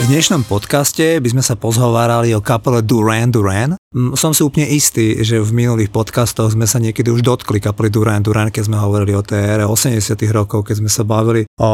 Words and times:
V 0.00 0.08
dnešnom 0.08 0.48
podcaste 0.48 1.20
by 1.20 1.28
sme 1.28 1.44
sa 1.44 1.60
pozhovárali 1.60 2.32
o 2.32 2.40
kapele 2.40 2.80
Duran 2.80 3.28
Duran. 3.28 3.76
Som 3.90 4.30
si 4.30 4.46
úplne 4.46 4.70
istý, 4.70 5.18
že 5.18 5.42
v 5.42 5.50
minulých 5.50 5.90
podcastoch 5.90 6.54
sme 6.54 6.62
sa 6.62 6.78
niekedy 6.78 7.10
už 7.10 7.26
dotkli 7.26 7.58
kapely 7.58 7.90
Duran 7.90 8.22
Duran, 8.22 8.54
keď 8.54 8.70
sme 8.70 8.78
hovorili 8.78 9.18
o 9.18 9.26
tej 9.26 9.58
ére 9.58 9.64
80 9.66 10.14
rokov, 10.30 10.62
keď 10.62 10.78
sme 10.78 10.86
sa 10.86 11.02
bavili 11.02 11.42
o 11.58 11.72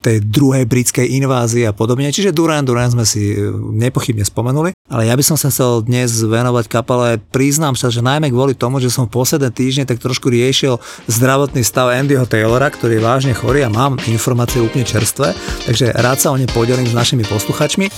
tej 0.00 0.24
druhej 0.24 0.64
britskej 0.64 1.04
invázii 1.20 1.68
a 1.68 1.76
podobne. 1.76 2.08
Čiže 2.08 2.32
Duran 2.32 2.64
Duran 2.64 2.88
sme 2.96 3.04
si 3.04 3.36
e, 3.36 3.52
nepochybne 3.76 4.24
spomenuli. 4.24 4.72
Ale 4.88 5.04
ja 5.04 5.12
by 5.12 5.20
som 5.20 5.36
sa 5.36 5.52
chcel 5.52 5.84
dnes 5.84 6.16
venovať 6.16 6.64
kapele, 6.64 7.20
priznám 7.28 7.76
sa, 7.76 7.92
že 7.92 8.00
najmä 8.00 8.32
kvôli 8.32 8.56
tomu, 8.56 8.80
že 8.80 8.88
som 8.88 9.04
v 9.04 9.12
posledné 9.12 9.52
týždne 9.52 9.84
tak 9.84 10.00
trošku 10.00 10.32
riešil 10.32 10.80
zdravotný 11.12 11.60
stav 11.60 11.92
Andyho 11.92 12.24
Taylora, 12.24 12.72
ktorý 12.72 12.96
je 12.96 13.04
vážne 13.04 13.36
chorý 13.36 13.68
a 13.68 13.72
mám 13.72 14.00
informácie 14.08 14.64
úplne 14.64 14.88
čerstvé, 14.88 15.36
takže 15.68 15.92
rád 15.92 16.24
sa 16.24 16.32
o 16.32 16.40
ne 16.40 16.48
podelím 16.48 16.88
s 16.88 16.96
našimi 16.96 17.28
posluchačmi. 17.28 17.92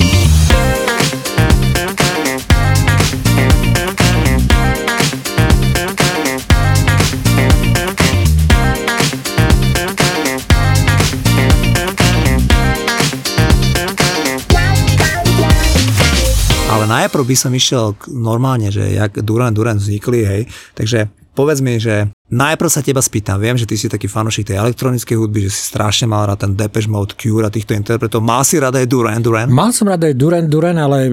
Najprv 17.17 17.33
by 17.33 17.36
som 17.41 17.53
išiel 17.56 17.97
normálne, 18.12 18.69
že 18.69 18.92
jak 18.92 19.25
Duran 19.25 19.56
Duran 19.56 19.81
vznikli, 19.81 20.20
hej. 20.20 20.42
Takže 20.77 21.09
povedz 21.37 21.61
mi, 21.61 21.77
že 21.77 22.09
najprv 22.33 22.70
sa 22.73 22.83
teba 22.83 22.98
spýtam, 22.98 23.39
viem, 23.39 23.55
že 23.55 23.69
ty 23.69 23.79
si 23.79 23.87
taký 23.87 24.09
fanúšik 24.11 24.51
tej 24.51 24.59
elektronickej 24.59 25.15
hudby, 25.15 25.47
že 25.47 25.53
si 25.53 25.62
strašne 25.70 26.11
mal 26.11 26.27
rád 26.27 26.48
ten 26.48 26.53
Depeche 26.59 26.91
Mode, 26.91 27.15
Cure 27.15 27.47
a 27.47 27.53
týchto 27.53 27.77
interpretov. 27.77 28.25
Mal 28.25 28.43
si 28.43 28.59
rada 28.59 28.81
aj 28.83 28.89
Duran 28.89 29.23
Duran? 29.23 29.53
Mal 29.53 29.70
som 29.70 29.87
rada 29.87 30.09
aj 30.09 30.17
Duran 30.17 30.48
Duran, 30.48 30.81
ale 30.81 31.12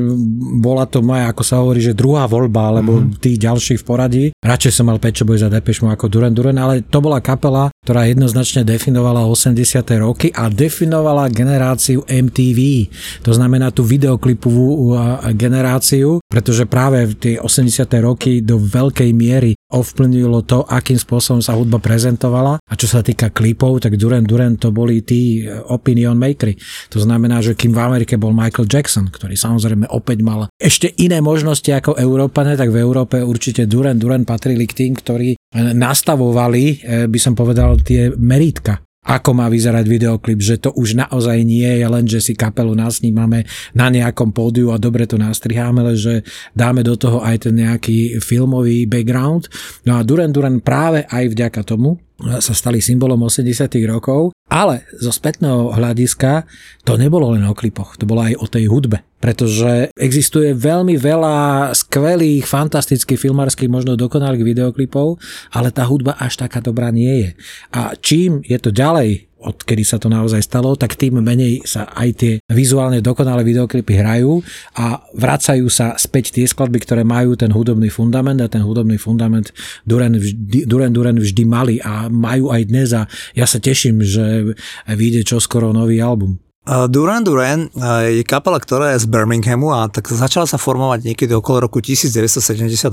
bola 0.58 0.90
to 0.90 1.06
moja, 1.06 1.30
ako 1.30 1.44
sa 1.46 1.62
hovorí, 1.62 1.84
že 1.84 1.94
druhá 1.94 2.26
voľba, 2.26 2.74
alebo 2.74 2.98
mm-hmm. 2.98 3.20
tých 3.22 3.38
ďalších 3.38 3.80
v 3.84 3.86
poradí. 3.86 4.24
Radšej 4.42 4.72
som 4.74 4.90
mal 4.90 4.98
Pečo 4.98 5.28
Boy 5.28 5.38
za 5.38 5.52
Depeche 5.52 5.86
Mode 5.86 6.00
ako 6.00 6.08
Duran 6.10 6.34
Duran, 6.34 6.58
ale 6.58 6.82
to 6.82 6.98
bola 7.04 7.22
kapela, 7.22 7.70
ktorá 7.86 8.10
jednoznačne 8.10 8.66
definovala 8.66 9.28
80. 9.28 9.60
roky 10.02 10.32
a 10.34 10.50
definovala 10.50 11.30
generáciu 11.30 12.02
MTV. 12.08 12.90
To 13.28 13.36
znamená 13.36 13.70
tú 13.70 13.86
videoklipovú 13.86 14.98
a, 14.98 15.30
generáciu, 15.36 16.24
pretože 16.26 16.66
práve 16.66 17.06
v 17.06 17.14
tie 17.14 17.36
80. 17.38 17.86
roky 18.02 18.42
do 18.42 18.58
veľkej 18.58 19.12
miery 19.14 19.54
ovplyvnilo 19.74 20.46
to, 20.46 20.62
akým 20.70 20.96
spôsobom 20.96 21.42
sa 21.42 21.58
hudba 21.58 21.82
prezentovala. 21.82 22.62
A 22.62 22.74
čo 22.78 22.86
sa 22.86 23.02
týka 23.02 23.34
klipov, 23.34 23.82
tak 23.82 23.98
Duran 23.98 24.24
Duran 24.24 24.62
to 24.62 24.70
boli 24.70 25.02
tí 25.02 25.42
e, 25.42 25.50
opinion 25.74 26.16
makery. 26.16 26.54
To 26.94 27.02
znamená, 27.02 27.42
že 27.42 27.58
kým 27.58 27.74
v 27.74 27.82
Amerike 27.82 28.16
bol 28.22 28.32
Michael 28.32 28.70
Jackson, 28.70 29.10
ktorý 29.10 29.34
samozrejme 29.34 29.90
opäť 29.90 30.22
mal 30.22 30.46
ešte 30.62 30.94
iné 31.02 31.20
možnosti 31.20 31.68
ako 31.68 31.98
Európane, 31.98 32.54
tak 32.54 32.70
v 32.70 32.80
Európe 32.80 33.20
určite 33.20 33.66
Duran 33.66 33.98
Duran 33.98 34.24
patrili 34.24 34.70
k 34.70 34.86
tým, 34.86 34.92
ktorí 34.94 35.34
e, 35.34 35.38
nastavovali, 35.58 36.64
e, 36.64 36.76
by 37.10 37.20
som 37.20 37.34
povedal, 37.34 37.82
tie 37.82 38.14
merítka 38.14 38.78
ako 39.04 39.36
má 39.36 39.52
vyzerať 39.52 39.86
videoklip, 39.86 40.40
že 40.40 40.56
to 40.60 40.72
už 40.72 40.96
naozaj 40.96 41.44
nie 41.44 41.68
je 41.68 41.88
len, 41.88 42.06
že 42.08 42.24
si 42.24 42.34
kapelu 42.34 42.72
nasnímame 42.72 43.44
na 43.76 43.92
nejakom 43.92 44.32
pódiu 44.32 44.72
a 44.72 44.80
dobre 44.80 45.04
to 45.04 45.20
nastriháme, 45.20 45.84
ale 45.84 46.00
že 46.00 46.24
dáme 46.56 46.82
do 46.88 46.96
toho 46.96 47.20
aj 47.20 47.48
ten 47.48 47.60
nejaký 47.60 48.24
filmový 48.24 48.88
background. 48.88 49.52
No 49.84 50.00
a 50.00 50.08
Duran 50.08 50.32
Duran 50.32 50.64
práve 50.64 51.04
aj 51.12 51.36
vďaka 51.36 51.62
tomu 51.68 52.00
sa 52.22 52.54
stali 52.54 52.80
symbolom 52.80 53.20
80 53.26 53.74
rokov, 53.90 54.32
ale 54.48 54.86
zo 55.02 55.10
spätného 55.10 55.74
hľadiska 55.74 56.46
to 56.86 56.94
nebolo 56.96 57.34
len 57.34 57.44
o 57.50 57.58
klipoch, 57.58 57.98
to 57.98 58.06
bolo 58.06 58.22
aj 58.22 58.38
o 58.38 58.46
tej 58.46 58.70
hudbe. 58.70 59.02
Pretože 59.18 59.90
existuje 59.96 60.52
veľmi 60.54 61.00
veľa 61.00 61.72
skvelých, 61.74 62.44
fantastických 62.46 63.18
filmárskych, 63.18 63.72
možno 63.72 63.98
dokonalých 63.98 64.44
videoklipov, 64.44 65.18
ale 65.56 65.72
tá 65.72 65.88
hudba 65.88 66.14
až 66.20 66.38
taká 66.44 66.60
dobrá 66.60 66.92
nie 66.92 67.24
je. 67.24 67.30
A 67.74 67.98
čím 67.98 68.44
je 68.46 68.60
to 68.60 68.70
ďalej 68.70 69.33
odkedy 69.44 69.84
sa 69.84 70.00
to 70.00 70.08
naozaj 70.08 70.40
stalo, 70.40 70.80
tak 70.80 70.96
tým 70.96 71.20
menej 71.20 71.68
sa 71.68 71.92
aj 71.92 72.10
tie 72.16 72.34
vizuálne 72.48 73.04
dokonalé 73.04 73.44
videoklipy 73.44 74.00
hrajú 74.00 74.40
a 74.80 75.04
vracajú 75.12 75.68
sa 75.68 76.00
späť 76.00 76.32
tie 76.34 76.48
skladby, 76.48 76.80
ktoré 76.82 77.04
majú 77.04 77.36
ten 77.36 77.52
hudobný 77.52 77.92
fundament 77.92 78.40
a 78.40 78.48
ten 78.48 78.64
hudobný 78.64 78.96
fundament 78.96 79.52
Duran 79.84 80.16
vždy, 80.16 80.64
Duran, 80.64 80.96
Duran 80.96 81.20
vždy 81.20 81.44
mali 81.44 81.76
a 81.84 82.08
majú 82.08 82.50
aj 82.50 82.62
dnes 82.72 82.96
a 82.96 83.06
ja 83.36 83.44
sa 83.44 83.60
teším, 83.60 84.00
že 84.00 84.56
vyjde 84.88 85.28
čoskoro 85.28 85.76
nový 85.76 86.00
album. 86.00 86.40
Duran 86.64 87.28
Duran 87.28 87.68
je 88.08 88.24
kapela, 88.24 88.56
ktorá 88.56 88.96
je 88.96 89.04
z 89.04 89.12
Birminghamu 89.12 89.76
a 89.76 89.92
tak 89.92 90.08
začala 90.08 90.48
sa 90.48 90.56
formovať 90.56 91.04
niekedy 91.12 91.36
okolo 91.36 91.68
roku 91.68 91.84
1978. 91.84 92.88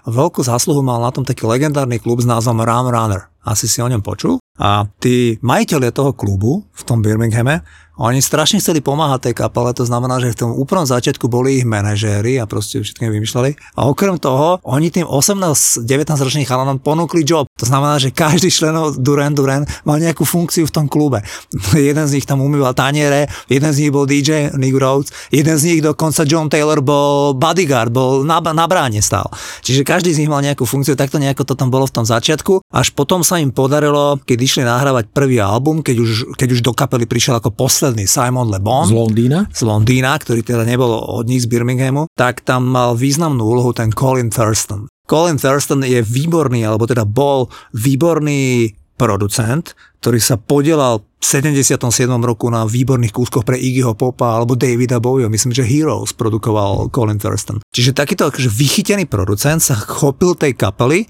A 0.00 0.08
veľkú 0.08 0.40
zásluhu 0.40 0.80
mal 0.80 1.04
na 1.04 1.12
tom 1.12 1.20
taký 1.20 1.44
legendárny 1.44 2.00
klub 2.00 2.24
s 2.24 2.26
názvom 2.26 2.64
Ram 2.64 2.88
Runner. 2.88 3.28
Asi 3.46 3.70
si 3.70 3.78
o 3.78 3.86
ňom 3.86 4.02
počul. 4.02 4.42
A 4.58 4.90
tí 4.98 5.38
majiteľia 5.38 5.94
toho 5.94 6.10
klubu 6.16 6.66
v 6.74 6.82
tom 6.82 6.98
Birminghame, 7.04 7.62
oni 7.96 8.20
strašne 8.20 8.60
chceli 8.60 8.84
pomáhať 8.84 9.30
tej 9.30 9.34
kapele, 9.40 9.72
to 9.72 9.88
znamená, 9.88 10.20
že 10.20 10.36
v 10.36 10.40
tom 10.44 10.50
úplnom 10.52 10.84
začiatku 10.84 11.32
boli 11.32 11.62
ich 11.62 11.64
manažéri 11.64 12.36
a 12.36 12.44
proste 12.44 12.84
všetko 12.84 13.08
im 13.08 13.12
vymýšľali. 13.16 13.50
A 13.78 13.88
okrem 13.88 14.20
toho, 14.20 14.60
oni 14.68 14.92
tým 14.92 15.08
18-19 15.08 15.88
ročným 16.20 16.44
chalanom 16.44 16.76
ponúkli 16.76 17.24
job. 17.24 17.45
To 17.56 17.64
znamená, 17.64 17.96
že 17.96 18.12
každý 18.12 18.52
člen 18.52 18.76
Duran 19.00 19.32
Duran 19.32 19.64
mal 19.88 19.96
nejakú 19.96 20.28
funkciu 20.28 20.68
v 20.68 20.74
tom 20.76 20.86
klube. 20.92 21.24
jeden 21.72 22.04
z 22.04 22.20
nich 22.20 22.28
tam 22.28 22.44
umýval 22.44 22.76
taniere, 22.76 23.32
jeden 23.48 23.72
z 23.72 23.80
nich 23.80 23.92
bol 23.96 24.04
DJ 24.04 24.52
Nick 24.60 24.76
Rhodes, 24.76 25.08
jeden 25.32 25.56
z 25.56 25.62
nich 25.64 25.80
dokonca 25.80 26.28
John 26.28 26.52
Taylor 26.52 26.84
bol 26.84 27.32
bodyguard, 27.32 27.88
bol 27.88 28.28
na, 28.28 28.44
na 28.44 28.68
bráne 28.68 29.00
stál. 29.00 29.32
Čiže 29.64 29.88
každý 29.88 30.12
z 30.12 30.20
nich 30.20 30.28
mal 30.28 30.44
nejakú 30.44 30.68
funkciu, 30.68 31.00
takto 31.00 31.16
nejako 31.16 31.48
to 31.48 31.56
tam 31.56 31.72
bolo 31.72 31.88
v 31.88 31.96
tom 31.96 32.04
začiatku. 32.04 32.60
Až 32.68 32.92
potom 32.92 33.24
sa 33.24 33.40
im 33.40 33.48
podarilo, 33.48 34.20
keď 34.20 34.38
išli 34.44 34.62
nahrávať 34.68 35.08
prvý 35.16 35.40
album, 35.40 35.80
keď 35.80 35.96
už, 35.96 36.10
keď 36.36 36.48
už 36.52 36.60
do 36.60 36.76
kapely 36.76 37.08
prišiel 37.08 37.40
ako 37.40 37.56
posledný 37.56 38.04
Simon 38.04 38.52
Le 38.52 38.60
Bon 38.60 38.84
Z 38.84 38.92
Londýna? 38.92 39.48
z 39.48 39.64
Londýna, 39.64 40.12
ktorý 40.20 40.44
teda 40.44 40.68
nebol 40.68 40.92
od 40.92 41.24
nich 41.24 41.40
z 41.40 41.48
Birminghamu, 41.48 42.04
tak 42.12 42.44
tam 42.44 42.68
mal 42.68 42.92
významnú 43.00 43.48
úlohu 43.48 43.72
ten 43.72 43.88
Colin 43.96 44.28
Thurston. 44.28 44.92
Colin 45.06 45.38
Thurston 45.38 45.86
je 45.86 46.02
výborný, 46.02 46.66
alebo 46.66 46.84
teda 46.86 47.06
bol 47.06 47.46
výborný 47.72 48.74
producent, 48.98 49.76
ktorý 50.02 50.18
sa 50.18 50.40
podielal 50.40 51.04
v 51.04 51.24
77. 51.24 51.82
roku 52.22 52.48
na 52.48 52.64
výborných 52.64 53.12
kúskoch 53.12 53.44
pre 53.44 53.60
Iggyho 53.60 53.94
Popa 53.94 54.36
alebo 54.36 54.56
Davida 54.56 54.98
Bowieho. 54.98 55.28
Myslím, 55.28 55.52
že 55.52 55.66
Heroes 55.66 56.16
produkoval 56.16 56.88
Colin 56.90 57.20
Thurston. 57.20 57.60
Čiže 57.70 57.92
takýto 57.92 58.30
akože 58.30 58.48
vychytený 58.48 59.04
producent 59.06 59.60
sa 59.60 59.76
chopil 59.76 60.38
tej 60.38 60.56
kapely 60.56 61.04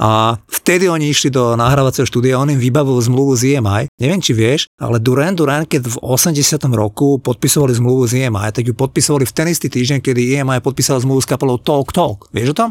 a 0.00 0.40
vtedy 0.48 0.88
oni 0.88 1.12
išli 1.12 1.28
do 1.28 1.52
nahrávacieho 1.60 2.08
štúdia, 2.08 2.40
on 2.40 2.48
im 2.48 2.60
vybavil 2.60 2.96
zmluvu 3.04 3.36
z 3.36 3.60
EMI. 3.60 3.92
Neviem, 4.00 4.20
či 4.24 4.32
vieš, 4.32 4.64
ale 4.80 4.96
Duran 4.96 5.36
Duran, 5.36 5.68
keď 5.68 5.92
v 5.92 5.96
80. 6.00 6.56
roku 6.72 7.20
podpisovali 7.20 7.76
zmluvu 7.76 8.08
z 8.08 8.26
EMI, 8.26 8.48
tak 8.48 8.64
ju 8.64 8.72
podpisovali 8.72 9.28
v 9.28 9.34
ten 9.36 9.46
istý 9.52 9.68
týždeň, 9.68 10.00
kedy 10.00 10.40
EMI 10.40 10.64
podpísala 10.64 11.04
zmluvu 11.04 11.20
s 11.20 11.28
kapelou 11.28 11.60
Talk 11.60 11.92
Talk. 11.92 12.32
Vieš 12.32 12.56
o 12.56 12.58
tom? 12.58 12.70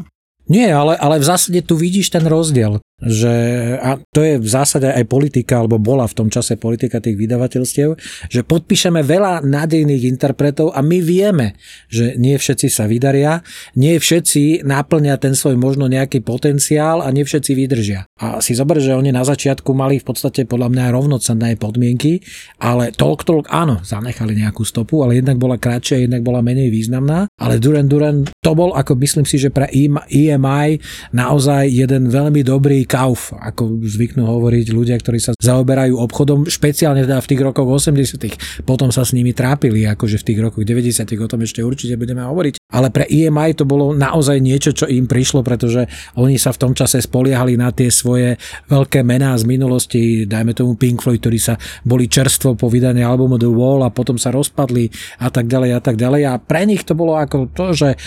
Nie, 0.49 0.73
ale, 0.73 0.97
ale 0.97 1.21
v 1.21 1.29
zásade 1.29 1.61
tu 1.61 1.77
vidíš 1.77 2.09
ten 2.09 2.25
rozdiel 2.25 2.81
že 2.99 3.33
a 3.79 3.95
to 4.11 4.19
je 4.19 4.35
v 4.37 4.47
zásade 4.47 4.91
aj 4.91 5.07
politika, 5.07 5.63
alebo 5.63 5.79
bola 5.79 6.03
v 6.03 6.17
tom 6.17 6.27
čase 6.27 6.59
politika 6.59 6.99
tých 6.99 7.15
vydavateľstiev, 7.15 7.95
že 8.27 8.41
podpíšeme 8.43 8.99
veľa 8.99 9.47
nádejných 9.47 10.03
interpretov 10.11 10.75
a 10.75 10.83
my 10.83 10.99
vieme, 10.99 11.55
že 11.87 12.19
nie 12.19 12.35
všetci 12.35 12.67
sa 12.67 12.91
vydaria, 12.91 13.39
nie 13.79 13.95
všetci 13.95 14.67
naplňa 14.67 15.15
ten 15.15 15.31
svoj 15.31 15.55
možno 15.55 15.87
nejaký 15.87 16.19
potenciál 16.19 16.99
a 16.99 17.07
nie 17.15 17.23
všetci 17.23 17.51
vydržia. 17.55 18.03
A 18.19 18.43
si 18.43 18.51
zober, 18.51 18.83
že 18.83 18.95
oni 18.95 19.15
na 19.15 19.23
začiatku 19.23 19.71
mali 19.71 20.03
v 20.03 20.05
podstate 20.05 20.43
podľa 20.43 20.67
mňa 20.75 20.85
rovnocenné 20.91 21.55
podmienky, 21.55 22.19
ale 22.59 22.91
Talk 22.91 23.23
Talk 23.23 23.47
áno, 23.47 23.79
zanechali 23.79 24.35
nejakú 24.35 24.67
stopu, 24.67 25.07
ale 25.07 25.23
jednak 25.23 25.39
bola 25.39 25.55
kratšia, 25.55 26.03
jednak 26.03 26.25
bola 26.25 26.43
menej 26.43 26.67
významná, 26.67 27.31
ale 27.39 27.63
Duran 27.63 27.87
Duran 27.87 28.27
to 28.43 28.51
bol, 28.51 28.75
ako 28.75 28.99
myslím 28.99 29.23
si, 29.23 29.39
že 29.39 29.53
pre 29.53 29.71
EMI 29.71 30.79
naozaj 31.15 31.71
jeden 31.71 32.11
veľmi 32.11 32.43
dobrý 32.43 32.88
Kauf, 32.89 33.37
ako 33.37 33.85
zvyknú 33.85 34.25
hovoriť 34.25 34.73
ľudia, 34.73 34.97
ktorí 34.97 35.21
sa 35.21 35.37
zaoberajú 35.37 35.93
obchodom, 36.01 36.49
špeciálne 36.49 37.05
teda 37.05 37.21
v 37.21 37.29
tých 37.29 37.41
rokoch 37.45 37.69
80 37.69 38.65
Potom 38.65 38.89
sa 38.89 39.05
s 39.05 39.13
nimi 39.13 39.29
trápili, 39.37 39.85
akože 39.85 40.17
v 40.17 40.25
tých 40.25 40.39
rokoch 40.41 40.65
90 40.65 41.05
o 41.21 41.29
tom 41.29 41.45
ešte 41.45 41.61
určite 41.61 42.01
budeme 42.01 42.25
hovoriť. 42.25 42.57
Ale 42.73 42.89
pre 42.89 43.05
EMI 43.05 43.53
to 43.53 43.69
bolo 43.69 43.93
naozaj 43.93 44.41
niečo, 44.41 44.73
čo 44.73 44.89
im 44.89 45.05
prišlo, 45.05 45.45
pretože 45.45 45.85
oni 46.17 46.41
sa 46.41 46.49
v 46.49 46.61
tom 46.65 46.73
čase 46.73 46.97
spoliehali 46.97 47.53
na 47.53 47.69
tie 47.69 47.93
svoje 47.93 48.41
veľké 48.65 49.05
mená 49.05 49.37
z 49.37 49.45
minulosti, 49.45 50.25
dajme 50.25 50.57
tomu 50.57 50.73
Pink 50.73 51.05
Floyd, 51.05 51.21
ktorí 51.21 51.37
sa 51.37 51.61
boli 51.85 52.09
čerstvo 52.09 52.57
po 52.57 52.73
vydaní 52.73 53.05
albumu 53.05 53.37
The 53.37 53.53
Wall 53.53 53.85
a 53.85 53.93
potom 53.93 54.17
sa 54.17 54.33
rozpadli 54.33 54.89
a 55.21 55.29
tak 55.29 55.45
ďalej 55.45 55.77
a 55.77 55.79
tak 55.81 55.93
ďalej. 55.93 56.21
A 56.25 56.41
pre 56.41 56.65
nich 56.65 56.81
to 56.81 56.97
bolo 56.97 57.13
ako 57.13 57.53
to, 57.53 57.77
že 57.77 57.89
e, 57.93 57.97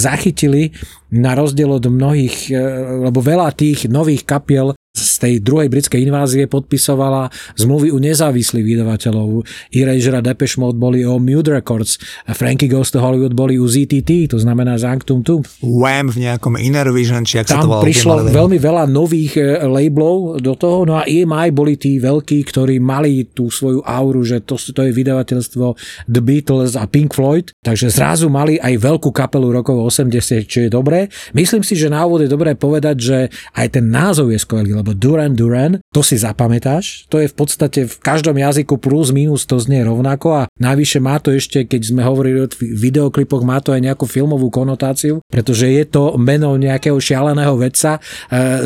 zachytili 0.00 0.72
na 1.12 1.36
rozdiel 1.36 1.68
od 1.68 1.84
mnohých, 1.84 2.48
e, 2.48 2.56
lebo 3.04 3.20
veľa 3.20 3.52
tých 3.52 3.84
nových 3.92 4.21
capela 4.22 4.74
z 4.92 5.24
tej 5.24 5.34
druhej 5.40 5.72
britskej 5.72 6.04
invázie 6.04 6.44
podpisovala 6.44 7.32
zmluvy 7.56 7.88
u 7.88 7.96
nezávislých 7.96 8.76
vydavateľov. 8.76 9.40
Erasure 9.72 10.20
a 10.20 10.22
Depeche 10.22 10.60
Mode 10.60 10.76
boli 10.76 11.00
o 11.00 11.16
Mute 11.16 11.48
Records, 11.48 11.96
a 12.28 12.36
Frankie 12.36 12.68
Goes 12.68 12.92
to 12.92 13.00
Hollywood 13.00 13.32
boli 13.32 13.56
u 13.56 13.64
ZTT, 13.64 14.28
to 14.28 14.36
znamená 14.36 14.76
Zanctum 14.76 15.24
Tu. 15.24 15.40
Wham 15.64 16.12
v 16.12 16.28
nejakom 16.28 16.60
Inner 16.60 16.92
Vision, 16.92 17.24
či 17.24 17.40
ak 17.40 17.48
Tam 17.48 17.56
sa 17.56 17.62
to 17.64 17.68
volalo. 17.72 17.84
prišlo 17.88 18.12
veľmi 18.28 18.58
veľa 18.60 18.84
nových 18.84 19.32
e, 19.40 19.64
labelov 19.64 20.44
do 20.44 20.52
toho, 20.60 20.84
no 20.84 21.00
a 21.00 21.08
EMI 21.08 21.48
boli 21.56 21.80
tí 21.80 21.96
veľkí, 21.96 22.44
ktorí 22.52 22.76
mali 22.76 23.32
tú 23.32 23.48
svoju 23.48 23.80
auru, 23.88 24.20
že 24.20 24.44
to, 24.44 24.60
to 24.60 24.84
je 24.84 24.92
vydavateľstvo 24.92 25.64
The 26.04 26.20
Beatles 26.20 26.76
a 26.76 26.84
Pink 26.84 27.16
Floyd, 27.16 27.56
takže 27.64 27.88
zrazu 27.88 28.28
mali 28.28 28.60
aj 28.60 28.76
veľkú 28.76 29.08
kapelu 29.08 29.48
rokov 29.56 29.88
80, 29.88 30.44
čo 30.44 30.58
je 30.60 30.68
dobré. 30.68 31.08
Myslím 31.32 31.64
si, 31.64 31.80
že 31.80 31.88
na 31.88 32.04
úvod 32.04 32.20
je 32.20 32.28
dobré 32.28 32.52
povedať, 32.52 32.96
že 33.00 33.18
aj 33.56 33.80
ten 33.80 33.88
názov 33.88 34.28
je 34.28 34.36
skvelý, 34.36 34.81
lebo 34.82 34.98
Duran 34.98 35.38
Duran, 35.38 35.78
to 35.94 36.02
si 36.02 36.18
zapamätáš, 36.18 37.06
to 37.06 37.22
je 37.22 37.30
v 37.30 37.36
podstate 37.38 37.86
v 37.86 37.96
každom 38.02 38.34
jazyku 38.34 38.82
plus 38.82 39.14
minus 39.14 39.46
to 39.46 39.62
znie 39.62 39.86
rovnako 39.86 40.42
a 40.42 40.48
najvyššie 40.58 40.98
má 40.98 41.22
to 41.22 41.30
ešte, 41.30 41.62
keď 41.70 41.94
sme 41.94 42.02
hovorili 42.02 42.42
o 42.42 42.50
videoklipoch, 42.58 43.46
má 43.46 43.62
to 43.62 43.70
aj 43.70 43.78
nejakú 43.78 44.10
filmovú 44.10 44.50
konotáciu, 44.50 45.22
pretože 45.30 45.70
je 45.70 45.86
to 45.86 46.18
meno 46.18 46.58
nejakého 46.58 46.98
šialeného 46.98 47.54
vedca 47.54 47.96
e, 47.96 48.00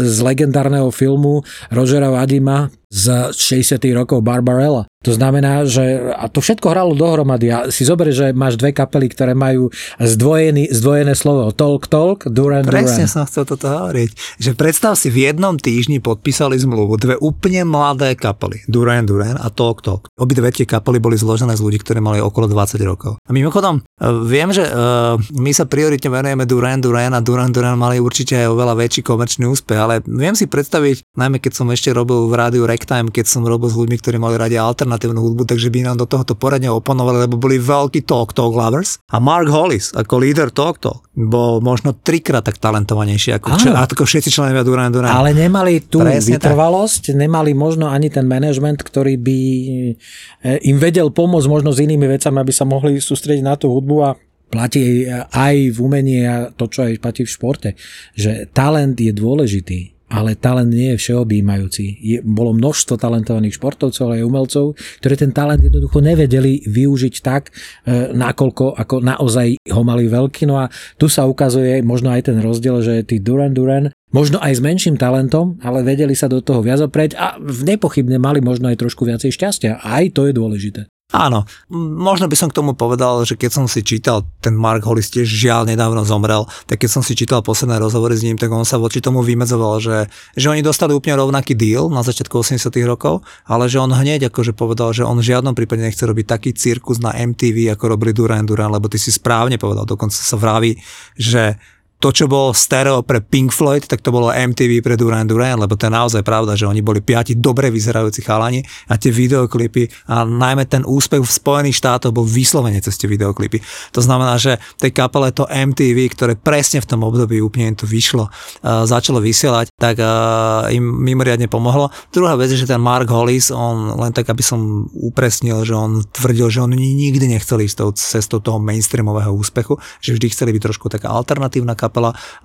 z 0.00 0.16
legendárneho 0.24 0.88
filmu 0.88 1.44
Rogera 1.68 2.08
Vadima 2.08 2.72
z 2.88 3.34
60. 3.34 3.76
rokov 3.92 4.24
Barbarella. 4.24 4.88
To 5.06 5.14
znamená, 5.14 5.62
že 5.62 6.10
a 6.18 6.26
to 6.26 6.42
všetko 6.42 6.66
hralo 6.74 6.90
dohromady 6.98 7.46
a 7.54 7.70
si 7.70 7.86
zober, 7.86 8.10
že 8.10 8.34
máš 8.34 8.58
dve 8.58 8.74
kapely, 8.74 9.06
ktoré 9.06 9.38
majú 9.38 9.70
zdvojený, 10.02 10.74
zdvojené 10.74 11.14
slovo 11.14 11.54
Talk 11.54 11.86
Talk, 11.86 12.26
Duran 12.26 12.66
Presne 12.66 13.06
Duran. 13.06 13.14
som 13.14 13.22
chcel 13.22 13.46
toto 13.46 13.70
hovoriť. 13.70 14.42
Že 14.42 14.50
predstav 14.58 14.98
si, 14.98 15.14
v 15.14 15.30
jednom 15.30 15.54
týždni 15.54 16.02
podpísali 16.02 16.58
zmluvu 16.58 16.98
dve 16.98 17.14
úplne 17.22 17.62
mladé 17.62 18.18
kapely. 18.18 18.66
Duran 18.66 19.06
Duran 19.06 19.38
a 19.38 19.46
Talk 19.46 19.86
Talk. 19.86 20.10
Obidve 20.18 20.50
tie 20.50 20.66
kapely 20.66 20.98
boli 20.98 21.14
zložené 21.14 21.54
z 21.54 21.62
ľudí, 21.62 21.78
ktorí 21.78 22.02
mali 22.02 22.18
okolo 22.18 22.50
20 22.50 22.82
rokov. 22.82 23.22
A 23.22 23.30
mimochodom, 23.30 23.78
e, 23.78 23.82
viem, 24.26 24.50
že 24.50 24.66
uh, 24.66 25.14
my 25.38 25.54
sa 25.54 25.70
prioritne 25.70 26.10
venujeme 26.10 26.42
Duran 26.50 26.82
Duran 26.82 27.14
a 27.14 27.22
Duran 27.22 27.54
Duran 27.54 27.78
mali 27.78 28.02
určite 28.02 28.34
aj 28.42 28.50
oveľa 28.50 28.74
väčší 28.74 29.06
komerčný 29.06 29.46
úspech, 29.46 29.78
ale 29.78 30.02
viem 30.02 30.34
si 30.34 30.50
predstaviť, 30.50 31.14
najmä 31.14 31.38
keď 31.38 31.52
som 31.54 31.70
ešte 31.70 31.94
robil 31.94 32.26
v 32.26 32.34
rádiu 32.34 32.66
Rectime, 32.66 33.14
keď 33.14 33.30
som 33.30 33.46
robil 33.46 33.70
s 33.70 33.78
ľuďmi, 33.78 33.96
ktorí 34.02 34.18
mali 34.18 34.34
radi 34.34 34.58
alternatívnu 34.96 35.20
hudbu, 35.20 35.42
takže 35.44 35.68
by 35.68 35.84
nám 35.84 35.96
do 36.00 36.08
tohoto 36.08 36.32
poradne 36.32 36.72
oponovali, 36.72 37.28
lebo 37.28 37.36
boli 37.36 37.60
veľkí 37.60 38.08
Talk 38.08 38.32
Talk 38.32 38.56
lovers. 38.56 38.96
A 39.12 39.20
Mark 39.20 39.52
Hollis 39.52 39.92
ako 39.92 40.24
líder 40.24 40.48
Talk 40.48 40.80
Talk 40.80 41.04
bol 41.12 41.60
možno 41.60 41.92
trikrát 41.92 42.44
tak 42.44 42.56
talentovanejší 42.56 43.36
ako, 43.36 43.46
čo, 43.60 43.68
ako 43.72 44.04
všetci 44.04 44.32
členovia 44.32 44.64
Duran 44.64 44.92
Duran. 44.92 45.12
Ale 45.12 45.36
nemali 45.36 45.84
tú 45.84 46.00
Presne 46.00 46.36
vytrvalosť, 46.36 47.12
tak. 47.12 47.20
nemali 47.20 47.52
možno 47.52 47.92
ani 47.92 48.08
ten 48.08 48.24
management, 48.24 48.80
ktorý 48.80 49.20
by 49.20 49.38
e, 49.40 50.50
im 50.68 50.76
vedel 50.80 51.12
pomôcť 51.12 51.48
možno 51.48 51.72
s 51.72 51.80
inými 51.80 52.08
vecami, 52.08 52.40
aby 52.40 52.52
sa 52.52 52.64
mohli 52.68 53.00
sústrediť 53.00 53.44
na 53.44 53.56
tú 53.56 53.72
hudbu 53.72 53.96
a 54.04 54.10
platí 54.46 55.08
aj 55.32 55.54
v 55.74 55.78
umení 55.82 56.22
a 56.22 56.54
to, 56.54 56.70
čo 56.70 56.86
aj 56.86 57.02
platí 57.02 57.26
v 57.26 57.32
športe, 57.32 57.68
že 58.14 58.46
talent 58.54 58.94
je 58.94 59.10
dôležitý 59.10 59.95
ale 60.06 60.38
talent 60.38 60.70
nie 60.70 60.94
je 60.94 61.00
všeobjímajúci. 61.02 61.84
Je, 61.98 62.18
bolo 62.22 62.54
množstvo 62.54 62.94
talentovaných 62.94 63.58
športovcov, 63.58 64.02
ale 64.06 64.22
aj 64.22 64.26
umelcov, 64.26 64.64
ktorí 65.02 65.14
ten 65.18 65.32
talent 65.34 65.62
jednoducho 65.62 65.98
nevedeli 65.98 66.62
využiť 66.66 67.14
tak, 67.22 67.50
e, 67.86 68.14
nakoľko 68.14 68.78
ako 68.78 69.02
naozaj 69.02 69.58
ho 69.66 69.82
mali 69.82 70.06
veľký. 70.06 70.46
No 70.46 70.62
a 70.62 70.70
tu 70.94 71.10
sa 71.10 71.26
ukazuje 71.26 71.82
možno 71.82 72.14
aj 72.14 72.30
ten 72.30 72.38
rozdiel, 72.38 72.78
že 72.82 73.02
tí 73.02 73.18
Duran 73.18 73.50
Duran 73.50 73.90
možno 74.14 74.38
aj 74.38 74.56
s 74.56 74.60
menším 74.62 74.94
talentom, 74.94 75.58
ale 75.60 75.82
vedeli 75.82 76.14
sa 76.14 76.30
do 76.30 76.38
toho 76.38 76.62
viac 76.62 76.78
oprieť 76.80 77.18
a 77.18 77.36
nepochybne 77.42 78.22
mali 78.22 78.38
možno 78.38 78.70
aj 78.70 78.78
trošku 78.78 79.02
viacej 79.02 79.34
šťastia. 79.34 79.82
Aj 79.82 80.06
to 80.14 80.30
je 80.30 80.32
dôležité. 80.32 80.86
Áno, 81.14 81.46
možno 81.70 82.26
by 82.26 82.34
som 82.34 82.50
k 82.50 82.58
tomu 82.58 82.74
povedal, 82.74 83.22
že 83.22 83.38
keď 83.38 83.50
som 83.54 83.66
si 83.70 83.86
čítal, 83.86 84.26
ten 84.42 84.58
Mark 84.58 84.82
Hollis 84.82 85.06
tiež 85.06 85.30
žiaľ 85.30 85.62
nedávno 85.70 86.02
zomrel, 86.02 86.50
tak 86.66 86.82
keď 86.82 86.98
som 86.98 87.02
si 87.06 87.14
čítal 87.14 87.46
posledné 87.46 87.78
rozhovory 87.78 88.18
s 88.18 88.26
ním, 88.26 88.34
tak 88.34 88.50
on 88.50 88.66
sa 88.66 88.74
voči 88.74 88.98
tomu 88.98 89.22
vymedzoval, 89.22 89.78
že, 89.78 90.10
že 90.34 90.50
oni 90.50 90.66
dostali 90.66 90.98
úplne 90.98 91.14
rovnaký 91.22 91.54
deal 91.54 91.86
na 91.94 92.02
začiatku 92.02 92.42
80 92.42 92.58
rokov, 92.90 93.22
ale 93.46 93.70
že 93.70 93.78
on 93.78 93.94
hneď 93.94 94.34
akože 94.34 94.50
povedal, 94.58 94.90
že 94.90 95.06
on 95.06 95.22
v 95.22 95.30
žiadnom 95.30 95.54
prípade 95.54 95.86
nechce 95.86 96.02
robiť 96.02 96.26
taký 96.26 96.50
cirkus 96.58 96.98
na 96.98 97.14
MTV, 97.14 97.78
ako 97.78 97.94
robili 97.94 98.10
Duran 98.10 98.42
Duran, 98.42 98.74
lebo 98.74 98.90
ty 98.90 98.98
si 98.98 99.14
správne 99.14 99.62
povedal, 99.62 99.86
dokonca 99.86 100.18
sa 100.18 100.34
vraví, 100.34 100.74
že 101.14 101.54
to, 101.96 102.12
čo 102.12 102.28
bolo 102.28 102.52
stereo 102.52 103.00
pre 103.00 103.24
Pink 103.24 103.56
Floyd, 103.56 103.88
tak 103.88 104.04
to 104.04 104.12
bolo 104.12 104.28
MTV 104.28 104.84
pre 104.84 105.00
Duran 105.00 105.24
Duran, 105.24 105.56
lebo 105.56 105.80
to 105.80 105.88
je 105.88 105.92
naozaj 105.92 106.22
pravda, 106.22 106.52
že 106.52 106.68
oni 106.68 106.84
boli 106.84 107.00
piati 107.00 107.40
dobre 107.40 107.72
vyzerajúci 107.72 108.20
chalani 108.20 108.60
a 108.92 109.00
tie 109.00 109.08
videoklipy 109.08 109.88
a 110.12 110.28
najmä 110.28 110.68
ten 110.68 110.84
úspech 110.84 111.24
v 111.24 111.32
Spojených 111.32 111.80
štátoch 111.80 112.12
bol 112.12 112.28
vyslovene 112.28 112.84
cez 112.84 113.00
tie 113.00 113.08
videoklipy. 113.08 113.64
To 113.96 114.04
znamená, 114.04 114.36
že 114.36 114.60
tej 114.76 114.92
kapele 114.92 115.32
to 115.32 115.48
MTV, 115.48 115.98
ktoré 116.12 116.32
presne 116.36 116.84
v 116.84 116.88
tom 116.88 117.00
období 117.00 117.40
úplne 117.40 117.72
to 117.72 117.88
vyšlo, 117.88 118.28
uh, 118.28 118.84
začalo 118.84 119.24
vysielať, 119.24 119.72
tak 119.80 119.96
uh, 119.96 120.68
im 120.68 120.84
mimoriadne 120.84 121.48
pomohlo. 121.48 121.88
Druhá 122.12 122.36
vec 122.36 122.52
je, 122.52 122.60
že 122.60 122.68
ten 122.68 122.80
Mark 122.80 123.08
Hollis, 123.08 123.48
on 123.48 123.96
len 123.96 124.12
tak, 124.12 124.28
aby 124.28 124.44
som 124.44 124.84
upresnil, 124.92 125.64
že 125.64 125.72
on 125.72 126.04
tvrdil, 126.04 126.52
že 126.52 126.60
on 126.60 126.76
nikdy 126.76 127.24
nechcel 127.24 127.64
ísť 127.64 127.76
tou 127.80 127.90
cestou 127.96 128.38
toho 128.44 128.60
mainstreamového 128.60 129.32
úspechu, 129.32 129.80
že 130.04 130.12
vždy 130.12 130.28
chceli 130.28 130.50
byť 130.52 130.62
trošku 130.68 130.92
taká 130.92 131.08
alternatívna 131.08 131.72
kapela 131.72 131.85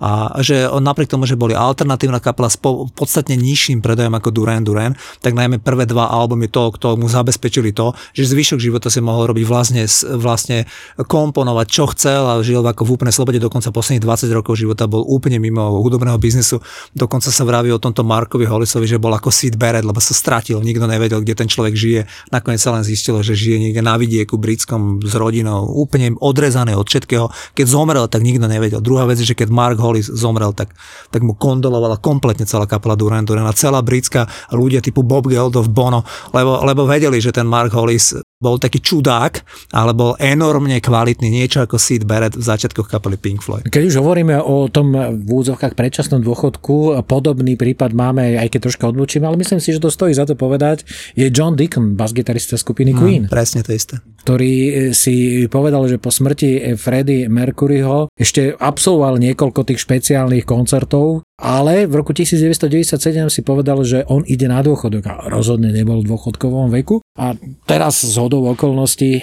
a 0.02 0.38
že 0.40 0.66
napriek 0.68 1.10
tomu, 1.10 1.28
že 1.28 1.38
boli 1.38 1.52
alternatívna 1.56 2.18
kapela 2.18 2.50
s 2.50 2.56
po, 2.56 2.88
podstatne 2.92 3.34
nižším 3.38 3.84
predajom 3.84 4.14
ako 4.14 4.28
Duran 4.30 4.62
Duran, 4.64 4.92
tak 5.20 5.36
najmä 5.36 5.60
prvé 5.60 5.86
dva 5.86 6.10
albumy 6.10 6.48
to, 6.48 6.72
kto 6.74 6.98
mu 6.98 7.06
zabezpečili 7.06 7.74
to, 7.74 7.94
že 8.16 8.30
zvyšok 8.30 8.58
života 8.58 8.88
si 8.88 9.02
mohol 9.02 9.30
robiť 9.30 9.44
vlastne, 9.46 9.82
vlastne 10.16 10.66
komponovať 10.96 11.66
čo 11.68 11.84
chcel 11.92 12.22
a 12.26 12.40
žil 12.40 12.62
ako 12.62 12.86
v 12.86 12.90
úplnej 12.94 13.14
slobode, 13.14 13.38
dokonca 13.42 13.74
posledných 13.74 14.04
20 14.04 14.38
rokov 14.38 14.54
života 14.58 14.86
bol 14.86 15.04
úplne 15.06 15.38
mimo 15.42 15.80
hudobného 15.82 16.16
biznesu. 16.20 16.62
Dokonca 16.92 17.28
sa 17.32 17.42
vraví 17.42 17.72
o 17.72 17.80
tomto 17.80 18.06
Markovi 18.06 18.44
Hollisovi, 18.46 18.86
že 18.86 19.02
bol 19.02 19.12
ako 19.12 19.32
Sid 19.32 19.58
Barrett, 19.58 19.86
lebo 19.86 19.98
sa 19.98 20.14
stratil, 20.14 20.60
nikto 20.60 20.84
nevedel, 20.86 21.24
kde 21.24 21.34
ten 21.34 21.48
človek 21.48 21.74
žije. 21.74 22.00
Nakoniec 22.30 22.60
sa 22.60 22.70
len 22.74 22.84
zistilo, 22.84 23.24
že 23.24 23.34
žije 23.34 23.58
niekde 23.58 23.82
na 23.82 23.96
vidieku 23.96 24.36
britskom 24.36 25.02
s 25.02 25.14
rodinou, 25.16 25.66
úplne 25.72 26.14
odrezaný 26.20 26.76
od 26.76 26.86
všetkého. 26.86 27.32
Keď 27.56 27.66
zomrel, 27.66 28.06
tak 28.06 28.22
nikto 28.22 28.46
nevedel. 28.46 28.84
Druhá 28.84 29.08
vec 29.08 29.18
je, 29.18 29.28
že 29.28 29.31
keď 29.34 29.48
Mark 29.50 29.78
Hollis 29.80 30.08
zomrel, 30.08 30.52
tak, 30.52 30.74
tak 31.10 31.20
mu 31.24 31.36
kondolovala 31.36 31.98
kompletne 31.98 32.48
celá 32.48 32.68
kapela 32.68 32.98
Duran 32.98 33.24
Duran 33.24 33.46
a 33.48 33.56
celá 33.56 33.80
britská 33.80 34.28
ľudia 34.52 34.84
typu 34.84 35.02
Bob 35.02 35.28
Geldof, 35.28 35.68
Bono, 35.68 36.04
lebo, 36.36 36.62
lebo 36.62 36.84
vedeli, 36.84 37.18
že 37.18 37.34
ten 37.34 37.48
Mark 37.48 37.72
Hollis 37.72 38.16
bol 38.42 38.58
taký 38.58 38.82
čudák, 38.82 39.38
ale 39.70 39.94
bol 39.94 40.18
enormne 40.18 40.82
kvalitný, 40.82 41.30
niečo 41.30 41.62
ako 41.62 41.78
Sid 41.78 42.02
Barrett 42.02 42.34
v 42.34 42.42
začiatkoch 42.42 42.90
kapely 42.90 43.14
Pink 43.14 43.38
Floyd. 43.38 43.70
Keď 43.70 43.82
už 43.86 44.02
hovoríme 44.02 44.34
o 44.42 44.66
tom 44.66 44.90
v 45.22 45.30
úzovkách 45.30 45.78
predčasnom 45.78 46.18
dôchodku, 46.26 47.06
podobný 47.06 47.54
prípad 47.54 47.94
máme, 47.94 48.34
aj 48.34 48.50
keď 48.50 48.60
troška 48.66 48.90
odlučíme, 48.90 49.22
ale 49.30 49.38
myslím 49.38 49.62
si, 49.62 49.70
že 49.70 49.78
to 49.78 49.94
stojí 49.94 50.10
za 50.10 50.26
to 50.26 50.34
povedať, 50.34 50.82
je 51.14 51.30
John 51.30 51.54
Deacon, 51.54 51.94
basgitarista 51.94 52.58
skupiny 52.58 52.90
Queen. 52.90 53.22
Mm, 53.26 53.30
presne 53.30 53.62
to 53.62 53.70
isté. 53.70 54.02
Ktorý 54.26 54.90
si 54.90 55.46
povedal, 55.46 55.86
že 55.86 56.02
po 56.02 56.10
smrti 56.10 56.74
Freddie 56.74 57.30
Mercuryho 57.30 58.10
ešte 58.18 58.58
absolvoval 58.58 59.21
niekoľko 59.22 59.62
tých 59.62 59.78
špeciálnych 59.78 60.42
koncertov, 60.42 61.22
ale 61.38 61.86
v 61.86 61.94
roku 62.02 62.10
1997 62.10 62.98
si 63.30 63.40
povedal, 63.46 63.86
že 63.86 64.02
on 64.10 64.26
ide 64.26 64.50
na 64.50 64.58
dôchodok 64.60 65.04
a 65.06 65.14
rozhodne 65.30 65.70
nebol 65.70 66.02
v 66.02 66.10
dôchodkovom 66.10 66.74
veku. 66.74 66.98
A 67.14 67.38
teraz 67.64 68.02
z 68.02 68.14
hodou 68.18 68.50
okolností 68.50 69.22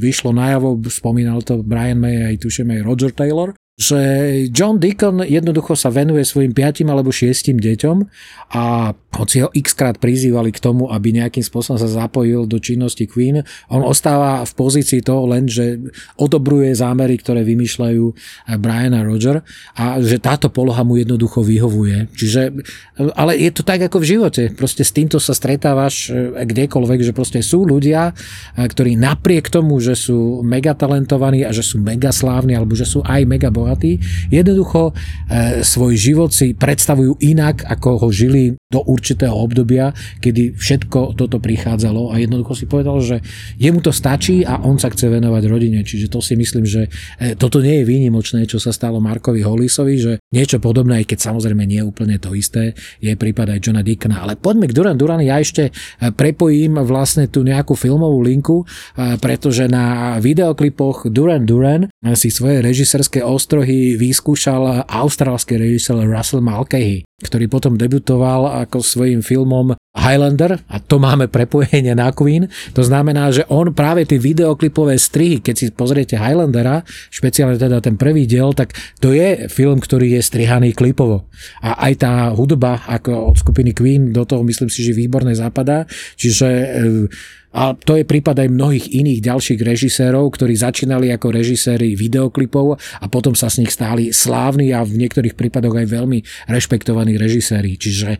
vyšlo 0.00 0.32
najavo, 0.32 0.80
spomínal 0.88 1.44
to 1.44 1.60
Brian 1.60 2.00
May 2.00 2.34
aj 2.34 2.40
tuším 2.40 2.78
aj 2.78 2.80
Roger 2.88 3.12
Taylor, 3.12 3.52
že 3.78 4.00
John 4.50 4.82
Deacon 4.82 5.22
jednoducho 5.22 5.78
sa 5.78 5.94
venuje 5.94 6.26
svojim 6.26 6.50
piatim 6.50 6.90
alebo 6.90 7.14
šiestim 7.14 7.62
deťom 7.62 7.96
a 8.58 8.90
hoci 9.14 9.46
ho 9.46 9.54
x 9.54 9.78
krát 9.78 10.02
prizývali 10.02 10.50
k 10.50 10.58
tomu, 10.58 10.90
aby 10.90 11.14
nejakým 11.14 11.46
spôsobom 11.46 11.78
sa 11.78 11.86
zapojil 11.86 12.50
do 12.50 12.58
činnosti 12.58 13.06
Queen, 13.06 13.46
on 13.70 13.86
ostáva 13.86 14.42
v 14.42 14.52
pozícii 14.58 14.98
toho 14.98 15.30
len, 15.30 15.46
že 15.46 15.78
odobruje 16.18 16.74
zámery, 16.74 17.22
ktoré 17.22 17.46
vymýšľajú 17.46 18.04
Brian 18.58 18.98
a 18.98 19.06
Roger 19.06 19.46
a 19.78 20.02
že 20.02 20.18
táto 20.18 20.50
poloha 20.50 20.82
mu 20.82 20.98
jednoducho 20.98 21.46
vyhovuje. 21.46 22.10
Čiže, 22.18 22.42
ale 23.14 23.38
je 23.38 23.50
to 23.54 23.62
tak 23.62 23.86
ako 23.86 24.02
v 24.02 24.18
živote. 24.18 24.42
Proste 24.58 24.82
s 24.82 24.90
týmto 24.90 25.22
sa 25.22 25.38
stretávaš 25.38 26.10
e, 26.10 26.42
kdekoľvek, 26.42 27.00
že 27.06 27.12
proste 27.14 27.40
sú 27.46 27.62
ľudia, 27.62 28.10
ktorí 28.58 28.98
napriek 28.98 29.54
tomu, 29.54 29.78
že 29.78 29.94
sú 29.94 30.42
mega 30.42 30.74
talentovaní 30.74 31.46
a 31.46 31.54
že 31.54 31.62
sú 31.62 31.78
mega 31.78 32.10
slávni 32.10 32.58
alebo 32.58 32.74
že 32.74 32.84
sú 32.84 33.06
aj 33.06 33.22
mega 33.22 33.48
bohatí, 33.48 33.67
bohatí, 33.68 34.00
jednoducho 34.32 34.96
e, 35.28 35.60
svoj 35.60 35.92
život 36.00 36.32
si 36.32 36.56
predstavujú 36.56 37.20
inak, 37.20 37.68
ako 37.68 38.00
ho 38.00 38.08
žili 38.08 38.56
do 38.68 38.80
určitého 38.84 39.32
obdobia, 39.32 39.92
kedy 40.20 40.56
všetko 40.56 41.16
toto 41.16 41.40
prichádzalo 41.40 42.12
a 42.12 42.20
jednoducho 42.20 42.52
si 42.52 42.64
povedal, 42.64 43.00
že 43.00 43.20
jemu 43.56 43.84
to 43.84 43.92
stačí 43.92 44.44
a 44.44 44.60
on 44.64 44.80
sa 44.80 44.92
chce 44.92 45.08
venovať 45.08 45.42
rodine. 45.48 45.80
Čiže 45.84 46.12
to 46.12 46.20
si 46.20 46.36
myslím, 46.36 46.64
že 46.64 46.92
e, 47.20 47.32
toto 47.36 47.60
nie 47.64 47.80
je 47.80 47.88
výnimočné, 47.88 48.44
čo 48.48 48.60
sa 48.60 48.72
stalo 48.72 49.00
Markovi 49.00 49.40
Hollisovi, 49.44 49.94
že 49.96 50.12
niečo 50.32 50.60
podobné, 50.60 51.04
aj 51.04 51.06
keď 51.12 51.18
samozrejme 51.32 51.64
nie 51.64 51.80
je 51.80 51.88
úplne 51.88 52.16
to 52.20 52.36
isté, 52.36 52.76
je 53.00 53.16
prípad 53.16 53.56
aj 53.56 53.62
Johna 53.64 53.80
Dickona. 53.80 54.20
Ale 54.20 54.36
poďme 54.36 54.68
k 54.68 54.76
Duran 54.76 54.96
Duran, 55.00 55.24
ja 55.24 55.40
ešte 55.40 55.68
e, 55.68 55.72
prepojím 56.12 56.80
vlastne 56.84 57.24
tú 57.28 57.40
nejakú 57.40 57.72
filmovú 57.72 58.20
linku, 58.20 58.56
e, 58.62 59.16
pretože 59.16 59.64
na 59.64 60.16
videoklipoch 60.20 61.08
Duran 61.08 61.48
Duran 61.48 61.88
si 62.14 62.30
svoje 62.32 62.62
režiserské 62.62 63.20
ostro 63.20 63.58
okruhy 63.58 63.98
vyskúšal 63.98 64.86
austrálsky 64.86 65.58
režisér 65.58 66.06
Russell 66.06 66.38
Mulcahy, 66.38 67.02
ktorý 67.26 67.50
potom 67.50 67.74
debutoval 67.74 68.62
ako 68.62 68.78
svojím 68.78 69.18
filmom 69.18 69.74
Highlander 69.98 70.62
a 70.70 70.78
to 70.78 71.02
máme 71.02 71.26
prepojenie 71.26 71.90
na 71.98 72.14
Queen. 72.14 72.46
To 72.78 72.86
znamená, 72.86 73.34
že 73.34 73.42
on 73.50 73.74
práve 73.74 74.06
tie 74.06 74.14
videoklipové 74.14 74.94
strihy, 74.94 75.42
keď 75.42 75.54
si 75.58 75.66
pozriete 75.74 76.14
Highlandera, 76.14 76.86
špeciálne 77.10 77.58
teda 77.58 77.82
ten 77.82 77.98
prvý 77.98 78.30
diel, 78.30 78.54
tak 78.54 78.78
to 79.02 79.10
je 79.10 79.50
film, 79.50 79.82
ktorý 79.82 80.14
je 80.14 80.22
strihaný 80.22 80.70
klipovo. 80.70 81.26
A 81.66 81.90
aj 81.90 81.92
tá 81.98 82.30
hudba 82.30 82.86
ako 82.86 83.34
od 83.34 83.36
skupiny 83.42 83.74
Queen 83.74 84.14
do 84.14 84.22
toho 84.22 84.46
myslím 84.46 84.70
si, 84.70 84.86
že 84.86 84.94
výborne 84.94 85.34
zapadá. 85.34 85.82
Čiže 86.14 86.46
a 87.48 87.72
to 87.72 87.96
je 87.96 88.04
prípad 88.04 88.44
aj 88.44 88.48
mnohých 88.52 88.86
iných 88.92 89.20
ďalších 89.24 89.60
režisérov, 89.64 90.28
ktorí 90.28 90.52
začínali 90.52 91.08
ako 91.08 91.32
režiséri 91.32 91.96
videoklipov 91.96 92.76
a 92.76 93.06
potom 93.08 93.32
sa 93.32 93.48
z 93.48 93.64
nich 93.64 93.72
stáli 93.72 94.12
slávni 94.12 94.76
a 94.76 94.84
v 94.84 95.00
niektorých 95.00 95.32
prípadoch 95.32 95.72
aj 95.72 95.86
veľmi 95.88 96.18
rešpektovaní 96.52 97.16
režiséri. 97.16 97.80
Čiže 97.80 98.10
e, 98.12 98.18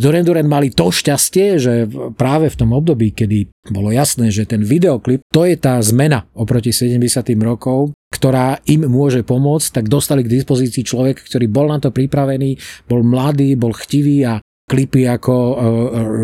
Duran 0.00 0.24
Duran 0.24 0.48
mali 0.48 0.72
to 0.72 0.88
šťastie, 0.88 1.60
že 1.60 1.72
práve 2.16 2.48
v 2.48 2.56
tom 2.56 2.72
období, 2.72 3.12
kedy 3.12 3.52
bolo 3.68 3.92
jasné, 3.92 4.32
že 4.32 4.48
ten 4.48 4.64
videoklip, 4.64 5.20
to 5.28 5.44
je 5.44 5.60
tá 5.60 5.76
zmena 5.84 6.24
oproti 6.32 6.72
70. 6.72 7.02
rokov, 7.44 7.92
ktorá 8.08 8.64
im 8.64 8.88
môže 8.88 9.20
pomôcť, 9.20 9.82
tak 9.82 9.92
dostali 9.92 10.24
k 10.24 10.32
dispozícii 10.32 10.86
človek, 10.86 11.20
ktorý 11.20 11.46
bol 11.52 11.68
na 11.68 11.76
to 11.76 11.92
pripravený, 11.92 12.56
bol 12.88 13.04
mladý, 13.04 13.52
bol 13.58 13.76
chtivý 13.76 14.24
a 14.24 14.40
klipy 14.66 15.06
ako 15.06 15.34
uh, 15.34 15.56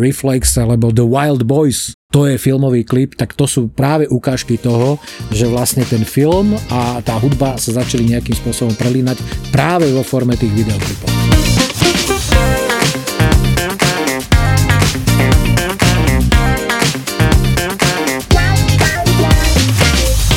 Reflex 0.03 0.59
alebo 0.59 0.91
The 0.91 1.07
Wild 1.07 1.47
Boys, 1.47 1.95
to 2.13 2.29
je 2.29 2.37
filmový 2.37 2.85
klip, 2.85 3.17
tak 3.17 3.33
to 3.33 3.49
sú 3.49 3.73
práve 3.73 4.05
ukážky 4.05 4.61
toho, 4.61 5.01
že 5.33 5.49
vlastne 5.49 5.81
ten 5.81 6.05
film 6.05 6.53
a 6.69 7.01
tá 7.01 7.17
hudba 7.17 7.57
sa 7.57 7.81
začali 7.81 8.13
nejakým 8.13 8.37
spôsobom 8.37 8.77
prelínať 8.77 9.17
práve 9.49 9.89
vo 9.89 10.05
forme 10.05 10.37
tých 10.37 10.53
videoklipov. 10.53 11.52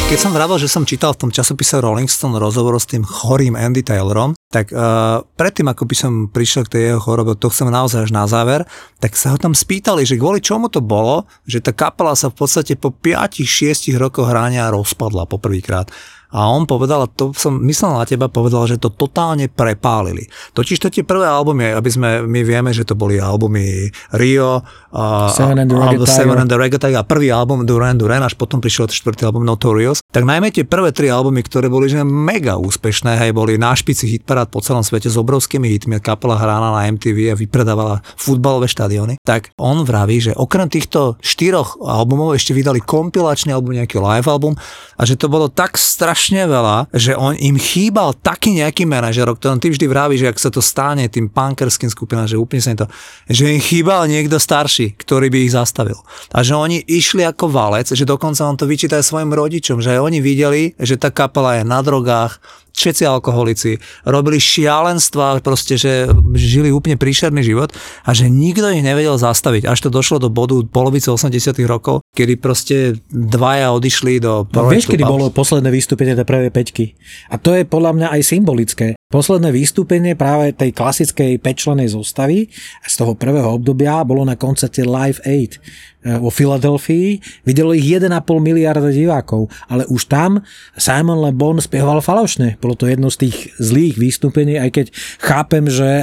Keď 0.06 0.22
som 0.22 0.30
vravel, 0.30 0.54
že 0.62 0.70
som 0.70 0.86
čítal 0.86 1.18
v 1.18 1.26
tom 1.26 1.30
časopise 1.34 1.82
Rolling 1.82 2.06
Stone 2.06 2.38
rozhovor 2.38 2.78
s 2.78 2.86
tým 2.86 3.02
chorým 3.02 3.58
Andy 3.58 3.82
Taylorom, 3.82 4.38
tak 4.54 4.70
uh, 4.70 5.18
predtým, 5.34 5.66
ako 5.66 5.82
by 5.82 5.96
som 5.98 6.12
prišiel 6.30 6.62
k 6.62 6.72
tej 6.78 6.82
jeho 6.94 7.02
chorobe, 7.02 7.34
to 7.34 7.50
chcem 7.50 7.66
naozaj 7.66 8.06
až 8.06 8.14
na 8.14 8.22
záver, 8.30 8.62
tak 9.02 9.18
sa 9.18 9.34
ho 9.34 9.38
tam 9.42 9.50
spýtali, 9.50 10.06
že 10.06 10.14
kvôli 10.14 10.38
čomu 10.38 10.70
to 10.70 10.78
bolo, 10.78 11.26
že 11.42 11.58
tá 11.58 11.74
kapela 11.74 12.14
sa 12.14 12.30
v 12.30 12.38
podstate 12.38 12.78
po 12.78 12.94
5-6 12.94 13.98
rokoch 13.98 14.30
hrania 14.30 14.70
rozpadla 14.70 15.26
poprvýkrát. 15.26 15.90
A 16.36 16.52
on 16.52 16.68
povedal, 16.68 17.00
a 17.00 17.08
to 17.08 17.32
som 17.32 17.56
myslel 17.64 17.96
na 17.96 18.04
teba, 18.04 18.28
povedal, 18.28 18.68
že 18.68 18.76
to 18.76 18.92
totálne 18.92 19.48
prepálili. 19.48 20.28
Totiž 20.52 20.76
to 20.84 20.92
tie 20.92 21.00
prvé 21.00 21.24
albumy, 21.24 21.72
aby 21.72 21.88
sme, 21.88 22.28
my 22.28 22.44
vieme, 22.44 22.76
že 22.76 22.84
to 22.84 22.92
boli 22.92 23.16
albumy 23.16 23.88
Rio, 24.12 24.60
a, 24.92 25.32
Seven 25.32 25.64
and 25.64 25.72
the 25.72 25.76
Reggae 25.80 26.04
Seven 26.04 26.36
and 26.36 26.52
the 26.52 26.60
Reggae 26.60 26.92
a 26.92 27.00
prvý 27.08 27.32
album 27.32 27.64
Duran 27.64 27.96
Duran, 27.96 28.20
až 28.20 28.36
potom 28.36 28.60
prišiel 28.60 28.92
štvrtý 28.92 29.24
album 29.24 29.48
Notorious. 29.48 30.04
Tak 30.12 30.28
najmä 30.28 30.52
tie 30.52 30.68
prvé 30.68 30.92
tri 30.92 31.08
albumy, 31.08 31.40
ktoré 31.40 31.72
boli 31.72 31.88
že 31.88 32.04
mega 32.04 32.60
úspešné, 32.60 33.16
hej, 33.16 33.32
boli 33.32 33.56
na 33.56 33.72
špici 33.72 34.04
hitparád 34.04 34.52
po 34.52 34.60
celom 34.60 34.84
svete 34.84 35.08
s 35.08 35.16
obrovskými 35.16 35.72
hitmi, 35.72 36.04
kapela 36.04 36.36
hrána 36.36 36.76
na 36.76 36.84
MTV 36.92 37.32
a 37.32 37.38
vypredávala 37.40 38.04
futbalové 38.20 38.68
štadióny. 38.68 39.16
Tak 39.24 39.56
on 39.56 39.88
vraví, 39.88 40.20
že 40.20 40.36
okrem 40.36 40.68
týchto 40.68 41.16
štyroch 41.24 41.80
albumov 41.80 42.36
ešte 42.36 42.52
vydali 42.52 42.84
kompilačný 42.84 43.56
album, 43.56 43.80
nejaký 43.80 43.96
live 43.96 44.28
album 44.28 44.52
a 45.00 45.02
že 45.08 45.16
to 45.16 45.32
bolo 45.32 45.48
tak 45.48 45.80
strašne 45.80 46.25
strašne 46.26 46.50
veľa, 46.50 46.90
že 46.90 47.14
on 47.14 47.38
im 47.38 47.54
chýbal 47.54 48.10
taký 48.18 48.58
nejaký 48.58 48.82
manažer, 48.82 49.30
o 49.30 49.38
ktorom 49.38 49.62
ty 49.62 49.70
vždy 49.70 49.86
vravíš, 49.86 50.26
že 50.26 50.30
ak 50.34 50.42
sa 50.42 50.50
to 50.50 50.58
stane 50.58 51.06
tým 51.06 51.30
punkerským 51.30 51.86
skupinám, 51.86 52.26
že 52.26 52.34
úplne 52.34 52.58
sa 52.58 52.74
to, 52.74 52.90
že 53.30 53.46
im 53.46 53.62
chýbal 53.62 54.10
niekto 54.10 54.34
starší, 54.42 54.98
ktorý 54.98 55.30
by 55.30 55.46
ich 55.46 55.54
zastavil. 55.54 56.02
A 56.34 56.42
že 56.42 56.58
oni 56.58 56.82
išli 56.82 57.22
ako 57.22 57.46
valec, 57.46 57.86
že 57.94 58.02
dokonca 58.02 58.42
on 58.42 58.58
to 58.58 58.66
vyčíta 58.66 58.98
aj 58.98 59.06
svojim 59.06 59.30
rodičom, 59.30 59.78
že 59.78 60.02
oni 60.02 60.18
videli, 60.18 60.74
že 60.82 60.98
tá 60.98 61.14
kapela 61.14 61.62
je 61.62 61.62
na 61.62 61.78
drogách, 61.78 62.42
všetci 62.76 63.02
alkoholici, 63.08 63.80
robili 64.04 64.36
šialenstva, 64.36 65.40
proste, 65.40 65.80
že 65.80 66.12
žili 66.36 66.68
úplne 66.68 67.00
príšerný 67.00 67.40
život 67.40 67.72
a 68.04 68.12
že 68.12 68.28
nikto 68.28 68.68
ich 68.68 68.84
nevedel 68.84 69.16
zastaviť. 69.16 69.64
Až 69.64 69.88
to 69.88 69.90
došlo 69.90 70.20
do 70.20 70.28
bodu 70.28 70.60
polovice 70.68 71.08
80 71.08 71.56
rokov, 71.64 72.04
kedy 72.12 72.36
proste 72.36 72.76
dvaja 73.08 73.72
odišli 73.72 74.20
do 74.20 74.44
no, 74.44 74.68
Vieš, 74.68 74.92
kedy 74.92 75.02
bolo 75.02 75.32
posledné 75.32 75.72
vystúpenie 75.72 76.12
tej 76.12 76.28
prvej 76.28 76.52
peťky? 76.52 76.84
A 77.32 77.40
to 77.40 77.56
je 77.56 77.64
podľa 77.64 77.92
mňa 77.96 78.08
aj 78.12 78.20
symbolické. 78.22 78.86
Posledné 79.06 79.54
vystúpenie 79.54 80.18
práve 80.18 80.50
tej 80.50 80.74
klasickej 80.74 81.38
pečlenej 81.38 81.94
zostavy 81.94 82.50
z 82.82 82.94
toho 82.98 83.14
prvého 83.14 83.54
obdobia 83.54 84.02
bolo 84.02 84.26
na 84.26 84.34
koncerte 84.34 84.82
Live 84.82 85.22
8 85.22 85.30
eh, 85.30 86.18
vo 86.18 86.26
Filadelfii. 86.26 87.22
Videlo 87.46 87.70
ich 87.70 87.86
1,5 87.86 88.10
miliarda 88.42 88.90
divákov, 88.90 89.46
ale 89.70 89.86
už 89.86 90.10
tam 90.10 90.42
Simon 90.74 91.22
Le 91.22 91.30
Bon 91.30 91.54
spieval 91.62 92.02
falošne. 92.02 92.58
Bolo 92.58 92.74
to 92.74 92.90
jedno 92.90 93.06
z 93.06 93.30
tých 93.30 93.54
zlých 93.62 93.94
vystúpení, 93.94 94.58
aj 94.58 94.74
keď 94.74 94.86
chápem, 95.22 95.70
že 95.70 95.86
eh, 95.86 96.02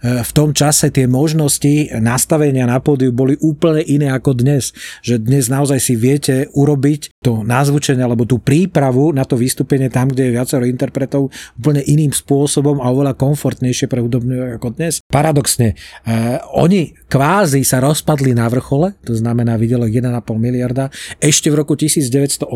eh, 0.00 0.24
v 0.24 0.30
tom 0.32 0.56
čase 0.56 0.88
tie 0.88 1.04
možnosti 1.04 2.00
nastavenia 2.00 2.64
na 2.64 2.80
pódiu 2.80 3.12
boli 3.12 3.36
úplne 3.44 3.84
iné 3.84 4.08
ako 4.08 4.32
dnes. 4.32 4.72
Že 5.04 5.20
dnes 5.20 5.52
naozaj 5.52 5.84
si 5.84 6.00
viete 6.00 6.48
urobiť 6.56 7.20
to 7.20 7.44
nazvučenie 7.44 8.00
alebo 8.00 8.24
tú 8.24 8.40
prípravu 8.40 9.12
na 9.12 9.28
to 9.28 9.36
vystúpenie 9.36 9.92
tam, 9.92 10.08
kde 10.08 10.32
je 10.32 10.36
viacero 10.40 10.64
interpretov 10.64 11.28
úplne 11.60 11.84
iným 11.84 12.16
spôsobom 12.16 12.37
spôsobom 12.38 12.78
a 12.78 12.94
oveľa 12.94 13.18
komfortnejšie 13.18 13.90
pre 13.90 13.98
hudobných 13.98 14.62
ako 14.62 14.78
dnes. 14.78 15.02
Paradoxne, 15.10 15.74
uh, 16.06 16.38
oni 16.54 16.94
kvázi 17.10 17.66
sa 17.66 17.82
rozpadli 17.82 18.30
na 18.30 18.46
vrchole, 18.46 18.94
to 19.02 19.18
znamená 19.18 19.58
videlo 19.58 19.90
1,5 19.90 20.06
miliarda. 20.38 20.86
Ešte 21.18 21.50
v 21.50 21.58
roku 21.58 21.74
1985 21.74 22.46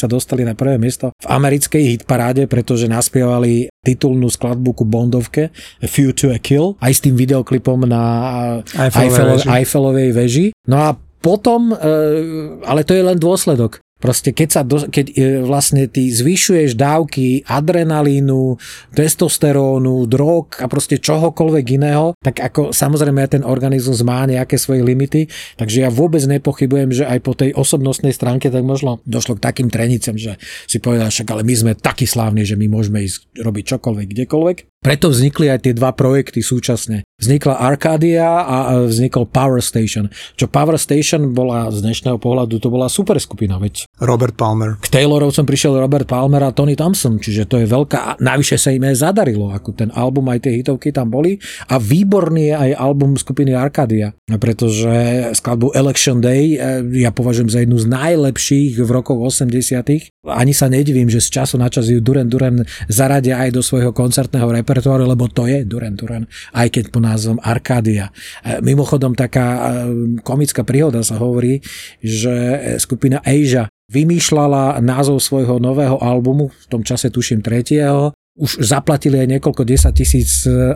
sa 0.00 0.08
dostali 0.08 0.48
na 0.48 0.56
prvé 0.56 0.80
miesto 0.80 1.12
v 1.20 1.26
americkej 1.28 2.00
hitparáde, 2.00 2.48
pretože 2.48 2.88
naspievali 2.88 3.68
titulnú 3.84 4.32
skladbu 4.32 4.72
ku 4.72 4.84
Bondovke 4.88 5.52
A 5.84 5.86
Few 5.86 6.16
to 6.16 6.32
a 6.32 6.40
Kill, 6.40 6.80
aj 6.80 6.92
s 6.96 7.00
tým 7.04 7.12
videoklipom 7.12 7.84
na 7.84 8.02
Eiffelovej, 8.72 9.44
Eiffelovej 9.44 10.08
veži. 10.16 10.46
No 10.64 10.80
a 10.80 10.96
potom, 11.20 11.76
ale 12.64 12.80
to 12.84 12.96
je 12.96 13.04
len 13.04 13.20
dôsledok. 13.20 13.83
Proste 14.04 14.36
keď, 14.36 14.48
sa 14.52 14.60
do, 14.60 14.84
keď 14.84 15.06
e, 15.16 15.40
vlastne 15.40 15.88
ty 15.88 16.12
zvyšuješ 16.12 16.76
dávky 16.76 17.48
adrenalínu, 17.48 18.60
testosterónu, 18.92 20.04
drog 20.04 20.60
a 20.60 20.68
proste 20.68 21.00
čohokoľvek 21.00 21.64
iného, 21.80 22.12
tak 22.20 22.44
ako 22.44 22.76
samozrejme 22.76 23.24
ten 23.32 23.40
organizmus 23.40 24.04
má 24.04 24.28
nejaké 24.28 24.60
svoje 24.60 24.84
limity, 24.84 25.32
takže 25.56 25.88
ja 25.88 25.88
vôbec 25.88 26.20
nepochybujem, 26.20 26.92
že 26.92 27.08
aj 27.08 27.18
po 27.24 27.32
tej 27.32 27.56
osobnostnej 27.56 28.12
stránke 28.12 28.52
tak 28.52 28.60
možno 28.60 29.00
došlo 29.08 29.40
k 29.40 29.44
takým 29.48 29.72
trenicem, 29.72 30.20
že 30.20 30.36
si 30.68 30.84
povedal, 30.84 31.08
však 31.08 31.32
ale 31.32 31.40
my 31.40 31.54
sme 31.56 31.72
takí 31.72 32.04
slávni, 32.04 32.44
že 32.44 32.60
my 32.60 32.68
môžeme 32.68 33.00
ísť 33.00 33.40
robiť 33.40 33.64
čokoľvek, 33.72 34.06
kdekoľvek. 34.12 34.56
Preto 34.84 35.08
vznikli 35.08 35.48
aj 35.48 35.64
tie 35.64 35.72
dva 35.72 35.96
projekty 35.96 36.44
súčasne. 36.44 37.08
Vznikla 37.16 37.56
Arcadia 37.56 38.44
a 38.44 38.84
vznikol 38.84 39.24
Power 39.24 39.64
Station. 39.64 40.12
Čo 40.36 40.44
Power 40.44 40.76
Station 40.76 41.32
bola 41.32 41.72
z 41.72 41.80
dnešného 41.80 42.20
pohľadu, 42.20 42.60
to 42.60 42.68
bola 42.68 42.92
super 42.92 43.16
skupina, 43.16 43.56
veď. 43.56 43.88
Robert 44.04 44.36
Palmer. 44.36 44.76
K 44.84 44.92
Taylorovcom 44.92 45.48
prišiel 45.48 45.80
Robert 45.80 46.04
Palmer 46.04 46.44
a 46.44 46.52
Tony 46.52 46.76
Thompson, 46.76 47.16
čiže 47.16 47.48
to 47.48 47.64
je 47.64 47.66
veľká, 47.70 48.20
navyše 48.20 48.60
sa 48.60 48.76
im 48.76 48.84
aj 48.84 49.08
zadarilo, 49.08 49.56
ako 49.56 49.72
ten 49.72 49.88
album, 49.96 50.28
aj 50.28 50.44
tie 50.44 50.60
hitovky 50.60 50.92
tam 50.92 51.08
boli 51.08 51.40
a 51.72 51.80
výborný 51.80 52.52
je 52.52 52.54
aj 52.68 52.70
album 52.76 53.16
skupiny 53.16 53.56
Arcadia, 53.56 54.12
pretože 54.36 54.92
skladbu 55.32 55.72
Election 55.72 56.20
Day 56.20 56.60
eh, 56.60 56.84
ja 57.00 57.08
považujem 57.08 57.48
za 57.48 57.64
jednu 57.64 57.80
z 57.80 57.88
najlepších 57.88 58.84
v 58.84 58.90
rokoch 58.92 59.16
80 59.32 60.12
Ani 60.24 60.56
sa 60.56 60.72
nedivím, 60.72 61.12
že 61.12 61.20
z 61.20 61.40
času 61.40 61.60
na 61.60 61.68
čas 61.68 61.88
ju 61.88 62.00
Duran 62.00 62.28
Duran 62.28 62.64
zaradia 62.88 63.44
aj 63.44 63.50
do 63.52 63.60
svojho 63.60 63.92
koncertného 63.92 64.48
repertoáru, 64.48 65.04
lebo 65.04 65.28
to 65.28 65.44
je 65.44 65.68
Duran 65.68 65.94
Duran, 65.94 66.24
aj 66.56 66.68
keď 66.72 66.84
po 66.88 67.00
názvom 67.04 67.38
Arkádia. 67.44 68.08
E, 68.40 68.64
mimochodom, 68.64 69.12
taká 69.12 69.46
e, 69.46 69.60
komická 70.24 70.64
príhoda 70.64 71.04
sa 71.04 71.20
hovorí, 71.20 71.60
že 72.00 72.32
skupina 72.80 73.20
Asia 73.20 73.68
vymýšľala 73.92 74.80
názov 74.80 75.20
svojho 75.20 75.60
nového 75.60 76.00
albumu, 76.00 76.48
v 76.48 76.66
tom 76.72 76.80
čase 76.80 77.12
tuším 77.12 77.44
tretieho, 77.44 78.16
už 78.34 78.66
zaplatili 78.66 79.22
aj 79.22 79.38
niekoľko 79.38 79.62
10 79.62 79.94
tisíc 79.94 80.42
e, 80.42 80.74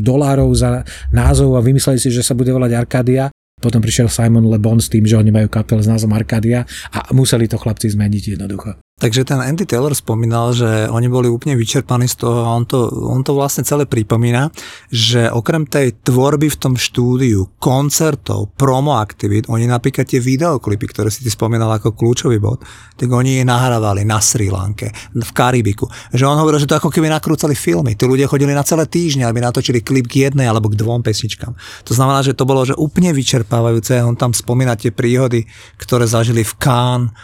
dolárov 0.00 0.48
za 0.56 0.88
názov 1.12 1.60
a 1.60 1.60
vymysleli 1.60 2.00
si, 2.00 2.08
že 2.08 2.24
sa 2.24 2.32
bude 2.32 2.48
volať 2.48 2.72
Arkadia. 2.72 3.28
Potom 3.58 3.82
prišiel 3.82 4.06
Simon 4.06 4.46
Le 4.46 4.58
Bon 4.62 4.78
s 4.78 4.90
tým, 4.90 5.04
že 5.04 5.18
oni 5.18 5.34
majú 5.34 5.50
kapel 5.50 5.82
s 5.82 5.90
názvom 5.90 6.14
Arkadia 6.14 6.64
a 6.94 7.10
museli 7.10 7.50
to 7.50 7.58
chlapci 7.58 7.90
zmeniť 7.90 8.38
jednoducho. 8.38 8.78
Takže 8.98 9.22
ten 9.22 9.38
Andy 9.38 9.62
Taylor 9.62 9.94
spomínal, 9.94 10.50
že 10.50 10.90
oni 10.90 11.06
boli 11.06 11.30
úplne 11.30 11.54
vyčerpaní 11.54 12.10
z 12.10 12.18
toho 12.18 12.42
a 12.42 12.50
on 12.50 12.66
to, 12.66 12.90
on 12.90 13.22
to 13.22 13.30
vlastne 13.30 13.62
celé 13.62 13.86
pripomína, 13.86 14.50
že 14.90 15.30
okrem 15.30 15.70
tej 15.70 16.02
tvorby 16.02 16.50
v 16.50 16.58
tom 16.58 16.74
štúdiu, 16.74 17.46
koncertov, 17.62 18.50
promo 18.58 18.98
aktivít, 18.98 19.46
oni 19.46 19.70
napríklad 19.70 20.02
tie 20.02 20.18
videoklipy, 20.18 20.90
ktoré 20.90 21.14
si 21.14 21.22
ty 21.22 21.30
spomínal 21.30 21.70
ako 21.78 21.94
kľúčový 21.94 22.42
bod, 22.42 22.66
tak 22.98 23.06
oni 23.06 23.38
ich 23.38 23.46
nahrávali 23.46 24.02
na 24.02 24.18
Sri 24.18 24.50
Lanke, 24.50 24.90
v 25.14 25.30
Karibiku. 25.30 25.86
Že 26.10 26.26
on 26.26 26.42
hovoril, 26.42 26.58
že 26.58 26.66
to 26.66 26.82
ako 26.82 26.90
keby 26.90 27.06
nakrúcali 27.06 27.54
filmy. 27.54 27.94
Tí 27.94 28.02
ľudia 28.02 28.26
chodili 28.26 28.50
na 28.50 28.66
celé 28.66 28.90
týždne, 28.90 29.30
aby 29.30 29.38
natočili 29.38 29.78
klip 29.78 30.10
k 30.10 30.26
jednej 30.26 30.50
alebo 30.50 30.66
k 30.66 30.78
dvom 30.78 31.06
pesničkám. 31.06 31.54
To 31.86 31.92
znamená, 31.94 32.26
že 32.26 32.34
to 32.34 32.42
bolo 32.42 32.66
že 32.66 32.74
úplne 32.74 33.14
vyčerpávajúce. 33.14 34.02
On 34.02 34.18
tam 34.18 34.34
spomína 34.34 34.74
tie 34.74 34.90
príhody, 34.90 35.46
ktoré 35.78 36.10
zažili 36.10 36.42
v 36.42 36.52
Cannes, 36.58 37.14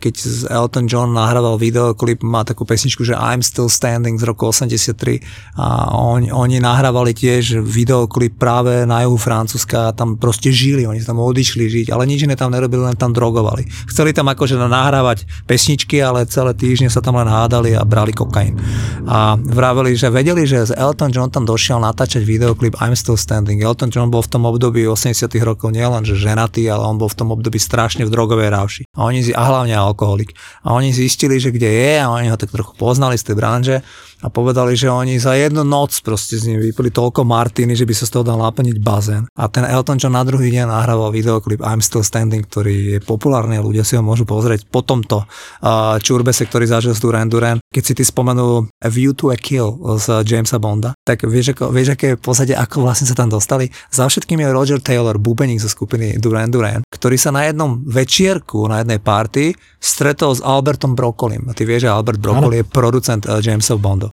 keď 0.00 0.14
Elton 0.48 0.88
John 0.88 1.12
nahrával 1.12 1.60
videoklip, 1.60 2.24
má 2.24 2.40
takú 2.42 2.64
pesničku, 2.64 3.04
že 3.04 3.12
I'm 3.12 3.44
Still 3.44 3.68
Standing 3.68 4.16
z 4.16 4.24
roku 4.24 4.48
83 4.48 5.20
a 5.60 5.92
on, 5.92 6.24
oni 6.24 6.56
nahrávali 6.56 7.12
tiež 7.12 7.60
videoklip 7.60 8.40
práve 8.40 8.88
na 8.88 9.04
juhu 9.04 9.20
Francúzska 9.20 9.92
a 9.92 9.94
tam 9.94 10.16
proste 10.16 10.48
žili, 10.48 10.88
oni 10.88 11.04
tam 11.04 11.20
odišli 11.20 11.68
žiť, 11.68 11.86
ale 11.92 12.08
nič 12.08 12.24
iné 12.24 12.32
tam 12.32 12.48
nerobili, 12.48 12.88
len 12.88 12.96
tam 12.96 13.12
drogovali. 13.12 13.68
Chceli 13.92 14.16
tam 14.16 14.32
akože 14.32 14.56
nahrávať 14.56 15.28
pesničky, 15.44 16.00
ale 16.00 16.24
celé 16.24 16.56
týždne 16.56 16.88
sa 16.88 17.04
tam 17.04 17.20
len 17.20 17.28
hádali 17.28 17.76
a 17.76 17.84
brali 17.84 18.16
kokain. 18.16 18.56
A 19.04 19.36
vraveli, 19.36 19.92
že 19.92 20.08
vedeli, 20.08 20.48
že 20.48 20.64
Elton 20.72 21.12
John 21.12 21.28
tam 21.28 21.44
došiel 21.44 21.76
natáčať 21.76 22.24
videoklip 22.24 22.80
I'm 22.80 22.96
Still 22.96 23.20
Standing. 23.20 23.60
Elton 23.60 23.92
John 23.92 24.08
bol 24.08 24.24
v 24.24 24.32
tom 24.32 24.48
období 24.48 24.88
80 24.88 25.28
rokov 25.44 25.76
nielen 25.76 26.08
že 26.08 26.16
ženatý, 26.16 26.64
ale 26.72 26.88
on 26.88 26.96
bol 26.96 27.10
v 27.12 27.18
tom 27.18 27.28
období 27.34 27.60
strašne 27.60 28.08
v 28.08 28.10
drogovej 28.12 28.48
rávši. 28.48 28.82
A 28.96 29.08
oni 29.08 29.20
a 29.34 29.57
hlavne 29.58 29.74
alkoholik. 29.74 30.38
A 30.62 30.78
oni 30.78 30.94
zistili, 30.94 31.42
že 31.42 31.50
kde 31.50 31.66
je 31.66 31.92
a 31.98 32.06
oni 32.14 32.30
ho 32.30 32.38
tak 32.38 32.54
trochu 32.54 32.78
poznali 32.78 33.18
z 33.18 33.26
tej 33.26 33.34
branže 33.34 33.76
a 34.22 34.26
povedali, 34.26 34.74
že 34.74 34.90
oni 34.90 35.18
za 35.22 35.38
jednu 35.38 35.62
noc 35.62 35.94
proste 36.02 36.38
z 36.38 36.50
ním 36.50 36.58
vypili 36.58 36.90
toľko 36.90 37.22
martiny, 37.22 37.78
že 37.78 37.86
by 37.86 37.94
sa 37.94 38.04
z 38.06 38.12
toho 38.18 38.24
dal 38.26 38.38
naplniť 38.42 38.76
bazén. 38.82 39.24
A 39.38 39.46
ten 39.46 39.62
Elton 39.62 39.98
John 40.00 40.18
na 40.18 40.26
druhý 40.26 40.50
deň 40.50 40.66
nahrával 40.66 41.14
videoklip 41.14 41.62
I'm 41.62 41.78
Still 41.78 42.02
Standing, 42.02 42.42
ktorý 42.46 42.76
je 42.96 42.98
populárny 43.02 43.58
a 43.58 43.62
ľudia 43.62 43.86
si 43.86 43.94
ho 43.94 44.02
môžu 44.02 44.26
pozrieť 44.26 44.66
po 44.66 44.82
tomto 44.82 45.22
uh, 45.22 45.96
čurbese, 46.02 46.46
ktorý 46.50 46.66
zažil 46.66 46.92
z 46.94 47.00
Duran 47.02 47.30
Duran. 47.30 47.62
Keď 47.70 47.82
si 47.84 47.92
ty 47.94 48.02
spomenul 48.02 48.66
A 48.82 48.88
View 48.90 49.14
to 49.14 49.30
a 49.30 49.36
Kill 49.38 49.76
z 50.00 50.24
Jamesa 50.24 50.58
Bonda, 50.58 50.96
tak 51.04 51.22
vieš, 51.28 51.54
ako, 51.54 51.70
vieš 51.70 51.94
aké 51.94 52.16
pozadie, 52.18 52.56
ako 52.56 52.82
vlastne 52.82 53.06
sa 53.06 53.14
tam 53.14 53.30
dostali? 53.30 53.70
Za 53.92 54.08
všetkým 54.08 54.40
je 54.40 54.48
Roger 54.50 54.80
Taylor, 54.80 55.20
bubeník 55.20 55.62
zo 55.62 55.70
skupiny 55.70 56.16
Duran 56.18 56.50
Duran, 56.50 56.82
ktorý 56.88 57.20
sa 57.20 57.30
na 57.30 57.46
jednom 57.46 57.84
večierku, 57.84 58.66
na 58.66 58.82
jednej 58.82 58.98
party 58.98 59.54
stretol 59.78 60.34
s 60.34 60.42
Albertom 60.42 60.96
Brokolim. 60.96 61.46
A 61.46 61.54
ty 61.54 61.68
vieš, 61.68 61.86
že 61.86 61.92
Albert 61.92 62.18
Broccoli 62.18 62.60
je 62.60 62.66
producent 62.66 63.22
uh, 63.28 63.38
Jamesov 63.38 63.78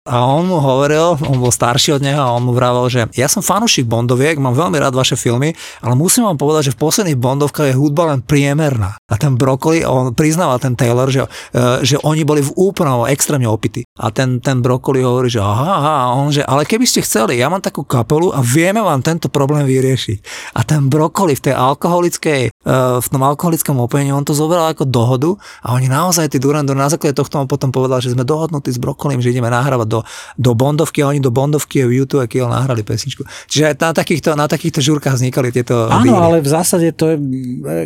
A 0.10 0.26
on 0.26 0.50
mu 0.50 0.58
hovoril, 0.58 1.22
on 1.22 1.38
bol 1.38 1.54
starší 1.54 2.00
od 2.00 2.02
neho 2.02 2.18
a 2.18 2.34
on 2.34 2.42
mu 2.42 2.58
vravel, 2.58 2.90
že 2.90 3.06
ja 3.14 3.30
som 3.30 3.46
fanúšik 3.46 3.86
Bondoviek, 3.86 4.42
mám 4.42 4.58
veľmi 4.58 4.82
rád 4.82 4.98
vaše 4.98 5.14
filmy, 5.14 5.54
ale 5.86 5.94
musím 5.94 6.26
vám 6.26 6.42
povedať, 6.42 6.72
že 6.72 6.76
v 6.76 6.82
posledných 6.82 7.20
Bondovkách 7.22 7.70
je 7.70 7.78
hudba 7.78 8.10
len 8.10 8.26
priemerná. 8.26 8.98
A 9.06 9.16
ten 9.22 9.38
Broccoli, 9.38 9.86
on 9.86 10.18
priznával 10.18 10.58
ten 10.58 10.74
Taylor, 10.74 11.14
že, 11.14 11.30
uh, 11.30 11.86
že 11.86 12.02
oni 12.02 12.26
boli 12.26 12.42
v 12.42 12.50
úplnom 12.58 13.06
extrémne 13.06 13.46
opity. 13.46 13.86
A 14.02 14.10
ten, 14.10 14.42
ten 14.42 14.66
Broccoli 14.66 15.06
hovorí, 15.06 15.30
že 15.30 15.46
aha, 15.46 15.70
aha, 15.78 15.94
a 15.94 16.06
on, 16.18 16.34
že 16.34 16.42
ale 16.42 16.66
keby 16.66 16.90
ste 16.90 17.06
chceli, 17.06 17.38
ja 17.38 17.46
mám 17.46 17.62
takú 17.62 17.86
kapelu 17.86 18.34
a 18.34 18.42
vieme 18.42 18.82
vám 18.82 19.06
tento 19.06 19.30
problém 19.30 19.70
vyriešiť. 19.70 20.18
A 20.58 20.66
ten 20.66 20.90
Broccoli 20.90 21.38
v 21.38 21.44
tej 21.52 21.54
alkoholickej, 21.54 22.42
uh, 22.50 22.98
v 22.98 23.08
tom 23.08 23.22
alkoholickom 23.22 23.78
opojení, 23.78 24.10
on 24.10 24.26
to 24.26 24.34
zobral 24.34 24.74
ako 24.74 24.90
dohodu 24.90 25.38
a 25.62 25.78
oni 25.78 25.86
naozaj, 25.86 26.34
tí 26.34 26.42
Duran 26.42 26.66
na 26.66 26.92
základe 26.92 27.16
tohto 27.16 27.40
on 27.40 27.48
potom 27.48 27.72
povedal, 27.72 28.04
že 28.04 28.12
sme 28.12 28.28
dohodnutí 28.28 28.74
s 28.74 28.82
Brokolim, 28.82 29.24
že 29.24 29.32
ideme 29.32 29.48
nahrávať 29.52 29.79
do, 29.86 30.04
do 30.40 30.52
Bondovky 30.56 31.04
a 31.04 31.12
oni 31.12 31.20
do 31.20 31.32
Bondovky 31.32 31.84
v 31.86 32.04
YouTube 32.04 32.26
Kiel 32.26 32.50
nahrali 32.50 32.82
pesničku. 32.84 33.24
Čiže 33.48 33.76
na 33.78 33.92
takýchto, 33.92 34.30
na 34.36 34.48
takýchto 34.48 34.80
žúrkach 34.80 35.16
vznikali 35.16 35.52
tieto 35.52 35.92
Áno, 35.92 36.20
ale 36.20 36.42
v 36.44 36.50
zásade 36.50 36.92
to 36.96 37.14
je, 37.14 37.18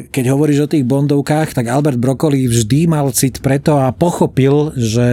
keď 0.09 0.23
hovoríš 0.31 0.65
o 0.65 0.71
tých 0.71 0.85
Bondovkách, 0.87 1.57
tak 1.57 1.69
Albert 1.69 1.99
Broccoli 1.99 2.47
vždy 2.47 2.87
mal 2.89 3.09
cit 3.11 3.41
preto 3.43 3.77
a 3.77 3.91
pochopil, 3.91 4.71
že 4.77 5.05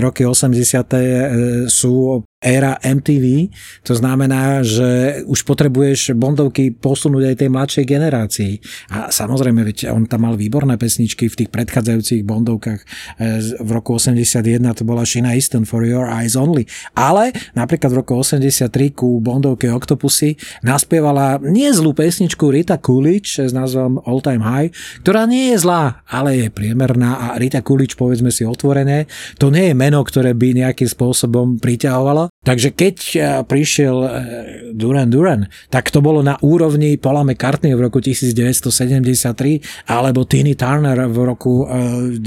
roky 0.00 0.24
80. 0.26 1.70
sú 1.70 2.24
éra 2.36 2.76
MTV, 2.84 3.48
to 3.80 3.96
znamená, 3.96 4.60
že 4.60 5.22
už 5.24 5.48
potrebuješ 5.48 6.12
Bondovky 6.12 6.68
posunúť 6.68 7.32
aj 7.32 7.36
tej 7.40 7.48
mladšej 7.48 7.84
generácii. 7.88 8.52
A 8.92 9.08
samozrejme, 9.08 9.64
veď 9.64 9.88
on 9.88 10.04
tam 10.04 10.28
mal 10.28 10.36
výborné 10.36 10.76
pesničky 10.76 11.32
v 11.32 11.38
tých 11.42 11.50
predchádzajúcich 11.50 12.28
Bondovkách. 12.28 12.80
E, 12.84 12.86
v 13.40 13.70
roku 13.72 13.96
81 13.96 14.60
to 14.76 14.84
bola 14.84 15.08
Sheena 15.08 15.32
Easton 15.32 15.64
for 15.64 15.80
Your 15.88 16.12
Eyes 16.12 16.36
Only. 16.36 16.68
Ale 16.92 17.32
napríklad 17.56 17.96
v 17.96 18.04
roku 18.04 18.20
83 18.20 18.68
ku 18.92 19.16
Bondovke 19.24 19.72
Octopusy 19.72 20.36
naspievala 20.60 21.40
nie 21.40 21.72
zlú 21.72 21.96
pesničku 21.96 22.52
Rita 22.52 22.76
Coolidge 22.76 23.48
s 23.48 23.56
názvom 23.56 24.04
All 24.04 24.20
Time 24.20 24.44
High, 24.44 24.68
ktorá 25.00 25.24
nie 25.24 25.56
je 25.56 25.64
zlá, 25.64 26.04
ale 26.04 26.46
je 26.46 26.48
priemerná 26.52 27.32
a 27.32 27.40
Rita 27.40 27.64
Coolidge, 27.64 27.96
povedzme 27.96 28.28
si 28.28 28.44
otvorené, 28.44 29.08
to 29.40 29.48
nie 29.48 29.72
je 29.72 29.74
meno, 29.74 30.04
ktoré 30.04 30.36
by 30.36 30.52
nejakým 30.52 30.86
spôsobom 30.86 31.56
priťahovalo, 31.56 32.25
Takže 32.46 32.70
keď 32.70 32.96
eh, 33.18 33.42
prišiel 33.42 33.96
eh, 34.02 34.10
Duran 34.70 35.10
Duran, 35.10 35.50
tak 35.66 35.90
to 35.90 35.98
bolo 35.98 36.22
na 36.22 36.38
úrovni 36.42 36.94
Paula 36.94 37.26
McCartney 37.26 37.74
v 37.74 37.90
roku 37.90 37.98
1973 37.98 39.90
alebo 39.90 40.22
Tiny 40.22 40.54
Turner 40.54 41.10
v 41.10 41.18
roku 41.26 41.66
95 41.66 42.22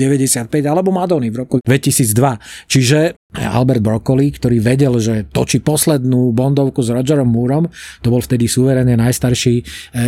eh, 0.52 0.68
alebo 0.68 0.92
Madony 0.92 1.32
v 1.32 1.48
roku 1.48 1.56
2002. 1.64 2.68
Čiže 2.68 3.16
Albert 3.30 3.86
Broccoli, 3.86 4.34
ktorý 4.34 4.58
vedel, 4.58 4.98
že 4.98 5.30
točí 5.30 5.62
poslednú 5.62 6.34
Bondovku 6.34 6.82
s 6.82 6.90
Rogerom 6.90 7.30
Moorom, 7.30 7.70
to 8.02 8.10
bol 8.10 8.26
vtedy 8.26 8.50
suverénne 8.50 8.98
najstarší 8.98 9.62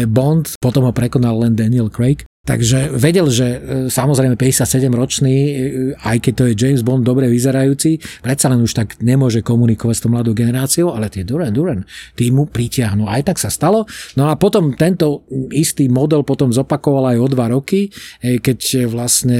Bond, 0.09 0.57
potom 0.57 0.89
ho 0.89 0.93
prekonal 0.93 1.37
len 1.45 1.53
Daniel 1.53 1.93
Craig, 1.93 2.25
Takže 2.41 2.89
vedel, 2.97 3.29
že 3.29 3.45
e, 3.45 3.57
samozrejme 3.85 4.33
57 4.33 4.89
ročný, 4.97 5.35
e, 5.37 5.53
aj 5.93 6.17
keď 6.25 6.33
to 6.33 6.43
je 6.49 6.53
James 6.57 6.81
Bond 6.81 7.05
dobre 7.05 7.29
vyzerajúci, 7.29 8.01
predsa 8.25 8.49
len 8.49 8.65
už 8.65 8.73
tak 8.73 8.97
nemôže 8.97 9.45
komunikovať 9.45 9.93
s 9.93 10.01
tou 10.01 10.09
mladou 10.09 10.33
generáciou, 10.33 10.89
ale 10.89 11.13
tie 11.13 11.21
Duran 11.21 11.53
Duran, 11.53 11.85
tí 12.17 12.33
mu 12.33 12.49
pritiahnu. 12.49 13.05
Aj 13.05 13.21
tak 13.21 13.37
sa 13.37 13.53
stalo. 13.53 13.85
No 14.17 14.25
a 14.25 14.41
potom 14.41 14.73
tento 14.73 15.29
istý 15.53 15.85
model 15.85 16.25
potom 16.25 16.49
zopakoval 16.49 17.13
aj 17.13 17.17
o 17.21 17.27
dva 17.29 17.45
roky, 17.53 17.93
e, 18.25 18.41
keď 18.41 18.89
vlastne 18.89 19.39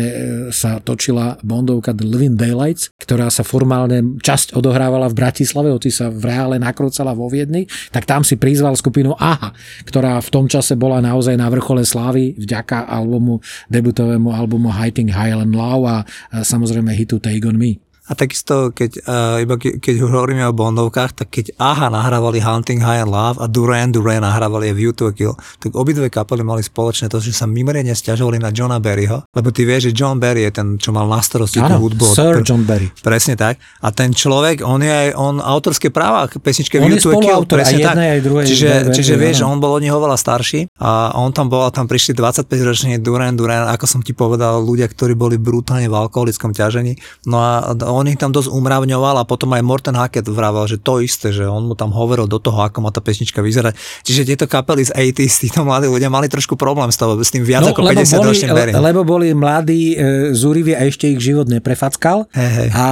sa 0.53 0.77
točila 0.77 1.41
Bondovka 1.41 1.97
The 1.97 2.05
Living 2.05 2.37
Daylights, 2.37 2.93
ktorá 3.01 3.33
sa 3.33 3.41
formálne 3.41 4.21
časť 4.21 4.53
odohrávala 4.53 5.09
v 5.09 5.17
Bratislave, 5.17 5.73
hoci 5.73 5.89
sa 5.89 6.13
v 6.13 6.29
reále 6.29 6.61
nakrúcala 6.61 7.17
vo 7.17 7.25
Viedni, 7.33 7.65
tak 7.89 8.05
tam 8.05 8.21
si 8.21 8.37
prizval 8.37 8.77
skupinu 8.77 9.17
AHA, 9.17 9.57
ktorá 9.89 10.21
v 10.21 10.29
tom 10.29 10.45
čase 10.45 10.77
bola 10.77 11.01
naozaj 11.01 11.33
na 11.33 11.49
vrchole 11.49 11.81
slávy 11.81 12.37
vďaka 12.37 12.90
albumu, 12.91 13.39
debutovému 13.71 14.35
albumu 14.35 14.71
Hiding 14.71 15.11
High 15.11 15.33
and 15.33 15.55
Low 15.55 15.87
a 15.87 16.05
samozrejme 16.43 16.93
hitu 16.93 17.19
Take 17.19 17.47
On 17.47 17.57
Me. 17.57 17.90
A 18.11 18.13
takisto, 18.13 18.75
keď, 18.75 18.91
uh, 19.07 19.39
iba 19.39 19.55
ke, 19.55 19.79
keď 19.79 20.03
hovoríme 20.03 20.43
o 20.43 20.51
Bondovkách, 20.51 21.23
tak 21.23 21.31
keď 21.31 21.55
AHA 21.55 21.87
nahrávali 21.95 22.43
Hunting 22.43 22.83
High 22.83 23.07
and 23.07 23.11
Love 23.15 23.39
a 23.39 23.47
Duran 23.47 23.95
Duran 23.95 24.27
nahrávali 24.27 24.75
View 24.75 24.91
to 24.91 25.07
a 25.07 25.15
Kill, 25.15 25.39
tak 25.63 25.71
obidve 25.79 26.11
kapely 26.11 26.43
mali 26.43 26.59
spoločné 26.59 27.07
to, 27.07 27.23
že 27.23 27.31
sa 27.31 27.47
mimoriadne 27.47 27.95
stiažovali 27.95 28.35
na 28.35 28.51
Johna 28.51 28.83
Berryho, 28.83 29.23
lebo 29.31 29.55
ty 29.55 29.63
vieš, 29.63 29.87
že 29.87 30.03
John 30.03 30.19
Berry 30.19 30.43
je 30.43 30.51
ten, 30.59 30.67
čo 30.75 30.91
mal 30.91 31.07
na 31.07 31.23
starosti 31.23 31.63
tú 31.63 31.75
hudbu. 31.79 32.03
Sir 32.11 32.43
ten, 32.43 32.51
John 32.51 32.67
Berry. 32.67 32.91
Presne 32.99 33.39
tak. 33.39 33.63
A 33.79 33.95
ten 33.95 34.11
človek, 34.11 34.59
on 34.59 34.83
je 34.83 34.91
aj, 34.91 35.09
on 35.15 35.39
autorské 35.39 35.87
práva 35.87 36.27
k 36.27 36.43
pesničke 36.43 36.83
On 36.83 36.91
View 36.91 36.99
to 36.99 37.15
a 37.15 37.23
Kill. 37.23 37.41
aj 37.41 37.47
presne 37.47 37.79
tak. 37.79 37.95
jednej, 37.95 38.09
aj 38.11 38.21
druhej 38.27 38.45
Čiže, 38.51 38.67
verzie, 38.67 38.93
čiže 38.99 39.13
vieš, 39.15 39.37
áno. 39.47 39.55
on 39.55 39.57
bol 39.63 39.71
od 39.79 39.81
neho 39.87 39.95
oveľa 39.95 40.17
starší 40.19 40.67
a 40.83 41.15
on 41.15 41.31
tam 41.31 41.47
bol 41.47 41.63
a 41.63 41.71
tam 41.71 41.87
prišli 41.87 42.11
25 42.11 42.51
roční 42.67 42.99
Duran 42.99 43.39
Duran, 43.39 43.71
ako 43.71 43.85
som 43.87 44.03
ti 44.03 44.11
povedal, 44.11 44.59
ľudia, 44.59 44.91
ktorí 44.91 45.15
boli 45.15 45.39
brutálne 45.39 45.87
v 45.87 45.95
alkoholickom 45.95 46.51
ťažení. 46.51 46.99
No 47.29 47.39
a 47.39 47.71
on 47.87 48.00
ich 48.09 48.19
tam 48.19 48.33
dosť 48.33 48.49
umravňoval 48.49 49.21
a 49.21 49.27
potom 49.27 49.51
aj 49.53 49.61
Morten 49.65 49.97
Hackett 49.97 50.25
vravel, 50.25 50.65
že 50.69 50.77
to 50.79 51.01
isté, 51.03 51.33
že 51.33 51.45
on 51.45 51.67
mu 51.67 51.75
tam 51.75 51.93
hovoril 51.93 52.25
do 52.25 52.39
toho, 52.39 52.61
ako 52.61 52.85
má 52.85 52.89
tá 52.93 53.03
pesnička 53.03 53.43
vyzerať. 53.43 53.75
Čiže 54.05 54.21
tieto 54.23 54.45
kapely 54.47 54.87
z 54.87 54.91
80s, 54.95 55.35
títo 55.49 55.61
mladí 55.67 55.91
ľudia 55.91 56.09
mali 56.09 56.31
trošku 56.31 56.55
problém 56.55 56.89
s, 56.89 56.97
toho, 56.97 57.19
s 57.19 57.29
tým 57.29 57.45
viac 57.45 57.67
ako 57.67 57.85
50 57.85 58.11
No, 58.11 58.23
boli, 58.23 58.29
ročným 58.33 58.51
lebo 58.81 59.01
boli 59.05 59.27
mladí, 59.35 59.95
e, 59.95 60.33
zúriví 60.33 60.73
a 60.73 60.85
ešte 60.85 61.09
ich 61.09 61.19
život 61.21 61.45
neprefackal. 61.47 62.25
Hej, 62.33 62.51
hej. 62.55 62.67
A 62.73 62.85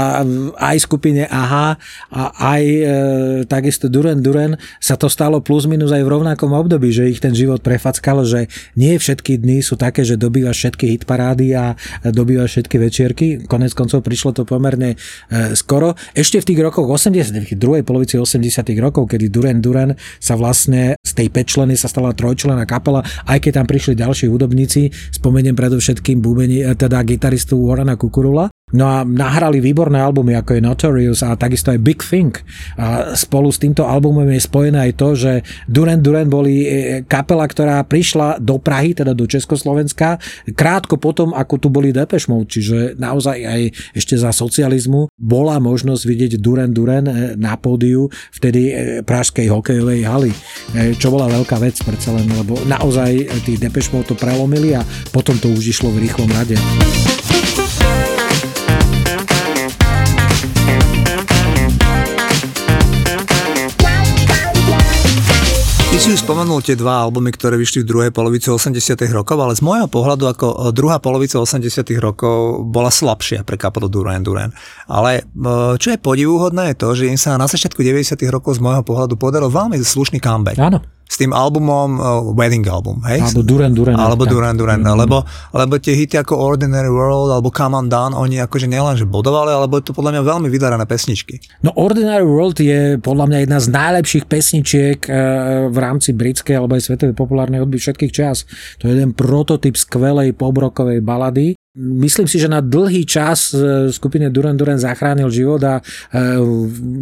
aj 0.57 0.77
skupine 0.83 1.25
AHA 1.25 1.77
a 2.11 2.23
aj 2.55 2.63
e, 2.65 2.83
takisto 3.47 3.87
Duran 3.87 4.19
Duran 4.19 4.59
sa 4.77 4.99
to 4.99 5.07
stalo 5.07 5.39
plus 5.39 5.65
minus 5.65 5.89
aj 5.89 6.03
v 6.03 6.11
rovnakom 6.13 6.51
období, 6.53 6.91
že 6.93 7.09
ich 7.09 7.23
ten 7.23 7.33
život 7.33 7.63
prefackal, 7.63 8.27
že 8.27 8.51
nie 8.75 8.95
všetky 8.99 9.39
dny 9.39 9.63
sú 9.63 9.79
také, 9.79 10.03
že 10.03 10.19
dobývaš 10.19 10.67
všetky 10.67 10.85
hitparády 10.99 11.47
a 11.55 11.73
dobývaš 12.03 12.59
všetky 12.59 12.75
večierky. 12.77 13.25
Konec 13.47 13.71
koncov 13.71 14.03
prišlo 14.03 14.35
to 14.35 14.43
pomerne 14.43 14.98
skoro. 15.53 15.95
Ešte 16.13 16.41
v 16.41 16.47
tých 16.53 16.59
rokoch 16.61 16.87
80 16.87 17.35
v 17.35 17.57
druhej 17.57 17.83
polovici 17.83 18.19
80 18.19 18.65
rokov, 18.79 19.09
kedy 19.09 19.31
Duran 19.31 19.59
Duran 19.63 19.95
sa 20.19 20.35
vlastne 20.35 20.99
z 21.01 21.11
tej 21.15 21.27
pečleny 21.33 21.75
sa 21.75 21.87
stala 21.89 22.13
trojčlená 22.13 22.63
kapela, 22.69 23.01
aj 23.25 23.39
keď 23.41 23.63
tam 23.63 23.67
prišli 23.67 23.93
ďalší 23.97 24.25
hudobníci, 24.29 24.91
spomeniem 25.15 25.55
predovšetkým 25.57 26.19
búbeni, 26.21 26.61
e, 26.61 26.73
teda 26.75 27.01
gitaristu 27.03 27.59
Warrena 27.65 27.95
Kukurula, 27.97 28.51
No 28.69 28.85
a 28.85 29.01
nahrali 29.01 29.57
výborné 29.57 29.97
albumy, 29.97 30.37
ako 30.37 30.57
je 30.57 30.61
Notorious 30.61 31.21
a 31.25 31.33
takisto 31.33 31.73
aj 31.73 31.81
Big 31.81 32.01
Thing. 32.05 32.29
A 32.77 33.17
spolu 33.17 33.49
s 33.49 33.57
týmto 33.57 33.85
albumom 33.85 34.29
je 34.29 34.41
spojené 34.41 34.89
aj 34.89 34.93
to, 34.93 35.09
že 35.17 35.31
Duran 35.65 36.05
Duran 36.05 36.29
boli 36.29 36.65
e, 36.65 36.67
kapela, 37.09 37.49
ktorá 37.49 37.81
prišla 37.81 38.37
do 38.37 38.61
Prahy, 38.61 38.93
teda 38.93 39.17
do 39.17 39.25
Československa, 39.25 40.21
krátko 40.53 41.01
potom, 41.01 41.33
ako 41.33 41.55
tu 41.57 41.67
boli 41.73 41.89
Depeche 41.89 42.29
Mode, 42.29 42.53
čiže 42.53 42.93
naozaj 43.01 43.37
aj 43.41 43.61
ešte 43.97 44.15
za 44.17 44.29
socializmu 44.29 45.09
bola 45.17 45.57
možnosť 45.57 46.03
vidieť 46.05 46.31
Duran 46.37 46.69
Duran 46.69 47.09
e, 47.09 47.13
na 47.33 47.57
pódiu 47.57 48.05
vtedy 48.37 48.61
e, 48.69 48.73
pražskej 49.01 49.49
hokejovej 49.49 50.05
haly, 50.05 50.31
čo 51.01 51.09
bola 51.09 51.25
veľká 51.25 51.57
vec 51.57 51.81
predsa 51.81 52.13
len, 52.13 52.29
lebo 52.29 52.53
naozaj 52.69 53.41
tí 53.43 53.57
Depeche 53.57 53.89
Mode 53.89 54.13
to 54.13 54.15
prelomili 54.15 54.77
a 54.77 54.85
potom 55.09 55.33
to 55.41 55.49
už 55.49 55.73
išlo 55.73 55.89
v 55.89 56.05
rýchlom 56.05 56.29
rade. 56.29 56.53
Si 65.99 66.15
už 66.15 66.23
spomenul 66.23 66.63
tie 66.63 66.79
dva 66.79 67.03
albumy, 67.03 67.27
ktoré 67.35 67.59
vyšli 67.59 67.83
v 67.83 67.89
druhej 67.91 68.11
polovici 68.15 68.47
80 68.47 68.71
rokov, 69.11 69.35
ale 69.35 69.51
z 69.51 69.59
môjho 69.59 69.91
pohľadu 69.91 70.31
ako 70.31 70.47
e, 70.47 70.55
druhá 70.71 70.95
polovica 71.03 71.43
80 71.43 71.67
rokov 71.99 72.63
bola 72.71 72.87
slabšia 72.87 73.43
pre 73.43 73.59
kapelu 73.59 73.91
Duran 73.91 74.23
Duran. 74.23 74.55
Ale 74.87 75.27
e, 75.27 75.75
čo 75.75 75.91
je 75.91 75.99
podivúhodné 75.99 76.71
je 76.71 76.75
to, 76.79 76.87
že 76.95 77.11
im 77.11 77.19
sa 77.19 77.35
na 77.35 77.51
začiatku 77.51 77.83
90 77.83 78.15
rokov 78.31 78.55
z 78.55 78.63
môjho 78.63 78.79
pohľadu 78.79 79.19
podaril 79.19 79.51
veľmi 79.51 79.75
slušný 79.75 80.23
comeback. 80.23 80.55
Áno. 80.55 80.79
S 81.09 81.17
tým 81.17 81.33
albumom 81.33 81.97
uh, 81.97 82.21
Wedding 82.37 82.61
Album, 82.69 83.01
hej? 83.09 83.25
Alebo 83.25 83.41
Duran 83.41 83.73
Duran. 83.73 83.97
Alebo. 83.97 84.29
Duran 84.29 84.53
Duran, 84.53 84.85
mm. 84.85 84.93
lebo, 84.93 85.25
lebo 85.57 85.81
tie 85.81 85.97
hity 85.97 86.21
ako 86.21 86.37
Ordinary 86.37 86.85
World 86.85 87.33
alebo 87.33 87.49
Come 87.49 87.73
On 87.73 87.89
Down, 87.89 88.13
oni 88.13 88.37
akože 88.37 88.69
nielen, 88.69 88.93
že 88.93 89.09
bodovali, 89.09 89.49
alebo 89.49 89.81
je 89.81 89.89
to 89.89 89.97
podľa 89.97 90.15
mňa 90.15 90.21
veľmi 90.21 90.47
vydarané 90.53 90.85
pesničky. 90.85 91.41
No 91.65 91.73
Ordinary 91.73 92.21
World 92.21 92.61
je 92.61 93.01
podľa 93.01 93.25
mňa 93.25 93.37
jedna 93.41 93.57
z 93.57 93.67
najlepších 93.73 94.25
pesničiek 94.29 94.99
eh, 95.09 95.17
v 95.65 95.77
rámci 95.81 96.13
britskej 96.13 96.53
alebo 96.53 96.77
aj 96.77 96.85
svetovej 96.85 97.17
populárnej 97.17 97.65
hudby 97.65 97.81
všetkých 97.81 98.13
čas. 98.13 98.45
To 98.77 98.85
je 98.85 98.93
jeden 98.93 99.17
prototyp 99.17 99.73
skvelej 99.73 100.37
pobrokovej 100.37 101.01
balady. 101.01 101.57
Myslím 101.79 102.27
si, 102.27 102.35
že 102.43 102.51
na 102.51 102.59
dlhý 102.59 103.07
čas 103.07 103.55
eh, 103.55 103.87
skupine 103.87 104.27
Duran 104.27 104.59
Duran 104.59 104.75
zachránil 104.75 105.31
život 105.31 105.63
a 105.63 105.79
eh, 105.79 106.39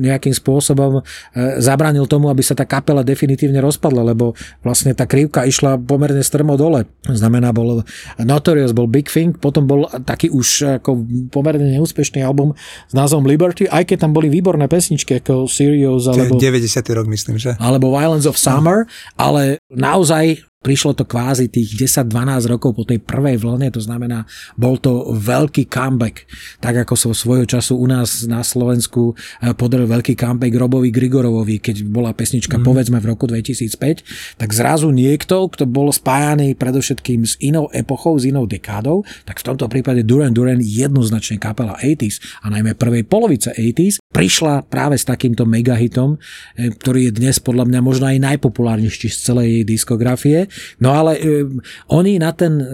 nejakým 0.05 0.37
spôsobom 0.37 1.01
eh, 1.01 1.57
zabránil 1.57 2.05
tomu, 2.05 2.29
aby 2.29 2.45
sa 2.45 2.53
tá 2.53 2.69
kapela 2.69 3.01
definitívne 3.01 3.57
rozpadla, 3.57 4.13
lebo 4.13 4.37
vlastne 4.61 4.93
tá 4.93 5.09
krivka 5.09 5.49
išla 5.49 5.81
pomerne 5.81 6.21
strmo 6.21 6.53
dole. 6.53 6.85
Znamená, 7.09 7.49
bol 7.49 7.81
Notorious, 8.21 8.77
bol 8.77 8.85
Big 8.85 9.09
Thing, 9.09 9.33
potom 9.33 9.65
bol 9.65 9.89
taký 10.05 10.29
už 10.29 10.77
ako 10.77 11.01
pomerne 11.33 11.73
neúspešný 11.73 12.21
album 12.21 12.53
s 12.85 12.93
názvom 12.93 13.25
Liberty, 13.25 13.65
aj 13.65 13.89
keď 13.89 14.05
tam 14.05 14.13
boli 14.13 14.29
výborné 14.29 14.69
pesničky 14.69 15.17
ako 15.25 15.49
Serious 15.49 16.05
alebo 16.05 16.37
90. 16.37 16.69
rok, 16.93 17.09
myslím, 17.09 17.41
že? 17.41 17.57
alebo 17.57 17.89
Violence 17.89 18.29
of 18.29 18.37
Summer, 18.37 18.85
ale 19.17 19.57
naozaj 19.73 20.45
prišlo 20.61 20.97
to 20.97 21.05
kvázi 21.05 21.47
tých 21.47 21.77
10-12 22.03 22.51
rokov 22.51 22.73
po 22.73 22.83
tej 22.83 22.99
prvej 22.99 23.39
vlne, 23.39 23.69
to 23.69 23.79
znamená, 23.79 24.25
bol 24.57 24.75
to 24.81 25.13
veľký 25.13 25.69
comeback. 25.69 26.25
Tak 26.59 26.83
ako 26.83 26.93
sa 26.97 27.07
svojho 27.13 27.45
času 27.45 27.77
u 27.77 27.85
nás 27.85 28.25
na 28.25 28.41
Slovensku 28.41 29.13
eh, 29.13 29.53
podaril 29.53 29.85
veľký 29.87 30.17
comeback 30.17 30.53
Robovi 30.57 30.89
Grigorovovi, 30.89 31.61
keď 31.61 31.85
bola 31.85 32.11
pesnička 32.11 32.57
mm. 32.57 32.63
povedzme 32.65 32.97
v 32.97 33.09
roku 33.09 33.29
2005, 33.29 34.39
tak 34.41 34.49
zrazu 34.51 34.89
niekto, 34.89 35.45
kto 35.47 35.69
bol 35.69 35.93
spájaný 35.93 36.57
predovšetkým 36.57 37.23
s 37.23 37.37
inou 37.39 37.69
epochou, 37.71 38.17
s 38.17 38.25
inou 38.25 38.49
dekádou, 38.49 39.05
tak 39.23 39.39
v 39.39 39.47
tomto 39.53 39.69
prípade 39.69 40.03
Duran 40.03 40.33
Duran 40.33 40.59
jednoznačne 40.59 41.37
kapela 41.37 41.77
80s 41.79 42.43
a 42.43 42.51
najmä 42.51 42.73
prvej 42.75 43.05
polovice 43.05 43.53
80s 43.53 44.01
prišla 44.17 44.65
práve 44.65 44.97
s 44.97 45.05
takýmto 45.05 45.45
megahitom, 45.45 46.17
eh, 46.17 46.73
ktorý 46.73 47.13
je 47.13 47.21
dnes 47.21 47.37
podľa 47.37 47.69
mňa 47.69 47.79
možno 47.85 48.09
aj 48.09 48.17
najpopulárnejší 48.17 49.13
z 49.13 49.17
celej 49.21 49.47
jej 49.61 49.63
diskografie. 49.63 50.39
No 50.81 50.93
ale 50.95 51.19
e, 51.19 51.45
oni 51.93 52.17
na 52.17 52.31
ten 52.33 52.57
e, 52.57 52.65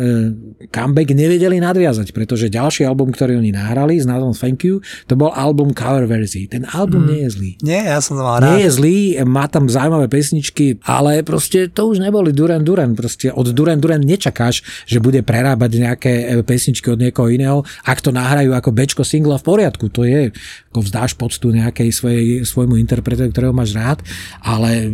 comeback 0.70 1.12
nevedeli 1.12 1.60
nadviazať, 1.60 2.16
pretože 2.16 2.52
ďalší 2.52 2.88
album, 2.88 3.12
ktorý 3.12 3.40
oni 3.40 3.52
nahrali 3.52 4.00
s 4.00 4.06
názvom 4.08 4.32
Thank 4.32 4.64
You, 4.64 4.80
to 5.10 5.20
bol 5.20 5.34
album 5.34 5.76
cover 5.76 6.06
verzí. 6.08 6.48
Ten 6.48 6.64
album 6.70 7.06
mm. 7.06 7.10
nie 7.10 7.20
je 7.26 7.30
zlý. 7.30 7.52
Nie, 7.66 7.82
ja 7.90 8.00
som 8.00 8.20
to 8.20 8.24
mal 8.24 8.40
rád. 8.40 8.56
Nie 8.56 8.70
je 8.70 8.72
zlý, 8.72 8.98
má 9.28 9.46
tam 9.50 9.68
zaujímavé 9.68 10.08
pesničky, 10.08 10.80
ale 10.86 11.26
proste 11.26 11.68
to 11.72 11.90
už 11.90 12.00
neboli 12.00 12.32
Duran 12.32 12.64
Duran. 12.64 12.94
Proste 12.94 13.34
od 13.34 13.52
Duran 13.52 13.82
Duran 13.82 14.04
nečakáš, 14.04 14.64
že 14.88 15.04
bude 15.04 15.26
prerábať 15.26 15.72
nejaké 15.80 16.14
e, 16.14 16.24
pesničky 16.46 16.88
od 16.94 17.00
niekoho 17.02 17.28
iného. 17.32 17.66
Ak 17.84 18.00
to 18.00 18.14
nahrajú 18.14 18.54
ako 18.54 18.70
bečko 18.72 19.04
singla 19.06 19.40
v 19.40 19.48
poriadku, 19.48 19.90
to 19.90 20.06
je, 20.08 20.30
ako 20.74 20.80
vzdáš 20.84 21.12
poctu 21.34 21.50
nejakej 21.50 21.90
svojej, 21.90 22.26
svojmu 22.46 22.78
interpretovi, 22.78 23.34
ktorého 23.34 23.58
máš 23.58 23.74
rád, 23.74 24.06
ale 24.46 24.70
e, 24.70 24.88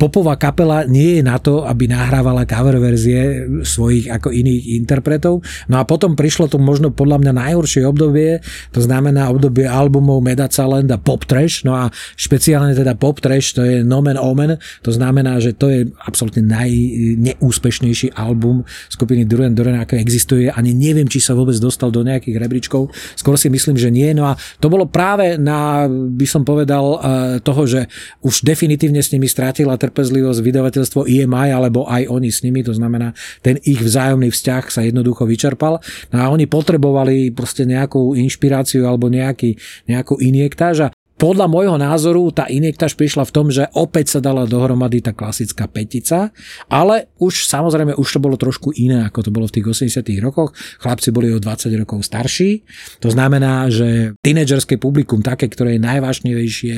popová 0.00 0.40
kapela 0.40 0.88
nie 0.88 1.20
je 1.20 1.22
na 1.22 1.36
to, 1.36 1.68
aby 1.68 1.84
nahrávala 1.84 2.48
cover 2.48 2.80
verzie 2.80 3.44
svojich 3.60 4.08
ako 4.08 4.32
iných 4.32 4.80
interpretov. 4.80 5.44
No 5.68 5.76
a 5.76 5.84
potom 5.84 6.16
prišlo 6.16 6.48
to 6.48 6.56
možno 6.56 6.88
podľa 6.88 7.20
mňa 7.20 7.32
najhoršie 7.36 7.84
obdobie, 7.84 8.40
to 8.72 8.80
znamená 8.80 9.28
obdobie 9.28 9.68
albumov 9.68 10.24
Medacaland 10.24 10.88
a 10.88 10.96
Pop 10.96 11.28
Trash, 11.28 11.68
no 11.68 11.76
a 11.76 11.92
špeciálne 12.16 12.72
teda 12.72 12.96
Pop 12.96 13.20
Trash, 13.20 13.52
to 13.52 13.60
je 13.60 13.84
Nomen 13.84 14.16
Omen, 14.16 14.56
to 14.80 14.88
znamená, 14.88 15.36
že 15.44 15.52
to 15.52 15.68
je 15.68 15.92
absolútne 16.00 16.48
najneúspešnejší 16.48 18.16
album 18.16 18.64
skupiny 18.88 19.28
Duran 19.28 19.52
Duran, 19.52 19.84
ako 19.84 20.00
existuje. 20.00 20.48
Ani 20.48 20.72
neviem, 20.72 21.04
či 21.04 21.20
sa 21.20 21.36
vôbec 21.36 21.60
dostal 21.60 21.92
do 21.92 22.00
nejakých 22.00 22.40
rebríčkov. 22.40 22.88
Skôr 23.18 23.36
si 23.36 23.52
myslím, 23.52 23.76
že 23.76 23.92
nie. 23.92 24.08
No 24.16 24.30
a 24.30 24.38
to 24.62 24.70
bolo 24.70 24.86
práve 24.86 25.34
na, 25.34 25.73
by 25.88 26.26
som 26.28 26.42
povedal, 26.42 26.84
eh, 26.84 26.98
toho, 27.40 27.62
že 27.68 27.86
už 28.22 28.44
definitívne 28.46 29.00
s 29.00 29.12
nimi 29.12 29.28
strátila 29.28 29.76
trpezlivosť 29.76 30.40
vydavateľstvo 30.40 31.06
EMI, 31.06 31.52
alebo 31.52 31.86
aj 31.86 32.08
oni 32.08 32.30
s 32.30 32.42
nimi, 32.42 32.64
to 32.64 32.72
znamená, 32.72 33.12
ten 33.44 33.60
ich 33.62 33.78
vzájomný 33.78 34.30
vzťah 34.32 34.64
sa 34.70 34.80
jednoducho 34.82 35.28
vyčerpal. 35.28 35.78
No 36.10 36.16
a 36.18 36.30
oni 36.32 36.48
potrebovali 36.48 37.30
proste 37.34 37.68
nejakú 37.68 38.16
inšpiráciu 38.16 38.86
alebo 38.88 39.10
nejaký, 39.10 39.56
nejakú 39.86 40.18
injektáž 40.18 40.88
a 40.88 40.94
podľa 41.14 41.46
môjho 41.46 41.76
názoru 41.78 42.26
tá 42.34 42.50
injektáž 42.50 42.98
prišla 42.98 43.22
v 43.22 43.34
tom, 43.34 43.46
že 43.46 43.70
opäť 43.78 44.18
sa 44.18 44.20
dala 44.20 44.50
dohromady 44.50 44.98
tá 44.98 45.14
klasická 45.14 45.70
petica, 45.70 46.34
ale 46.66 47.14
už 47.22 47.46
samozrejme 47.46 47.94
už 47.94 48.08
to 48.08 48.18
bolo 48.18 48.34
trošku 48.34 48.74
iné, 48.74 49.06
ako 49.06 49.20
to 49.22 49.30
bolo 49.30 49.46
v 49.46 49.54
tých 49.60 49.66
80 49.94 50.02
rokoch. 50.18 50.50
Chlapci 50.82 51.14
boli 51.14 51.30
o 51.30 51.38
20 51.38 51.70
rokov 51.78 52.02
starší. 52.02 52.66
To 52.98 53.14
znamená, 53.14 53.70
že 53.70 54.18
tínedžerské 54.26 54.74
publikum, 54.76 55.22
také, 55.22 55.46
ktoré 55.46 55.78
je 55.78 55.86
najvášnivejšie, 55.86 56.74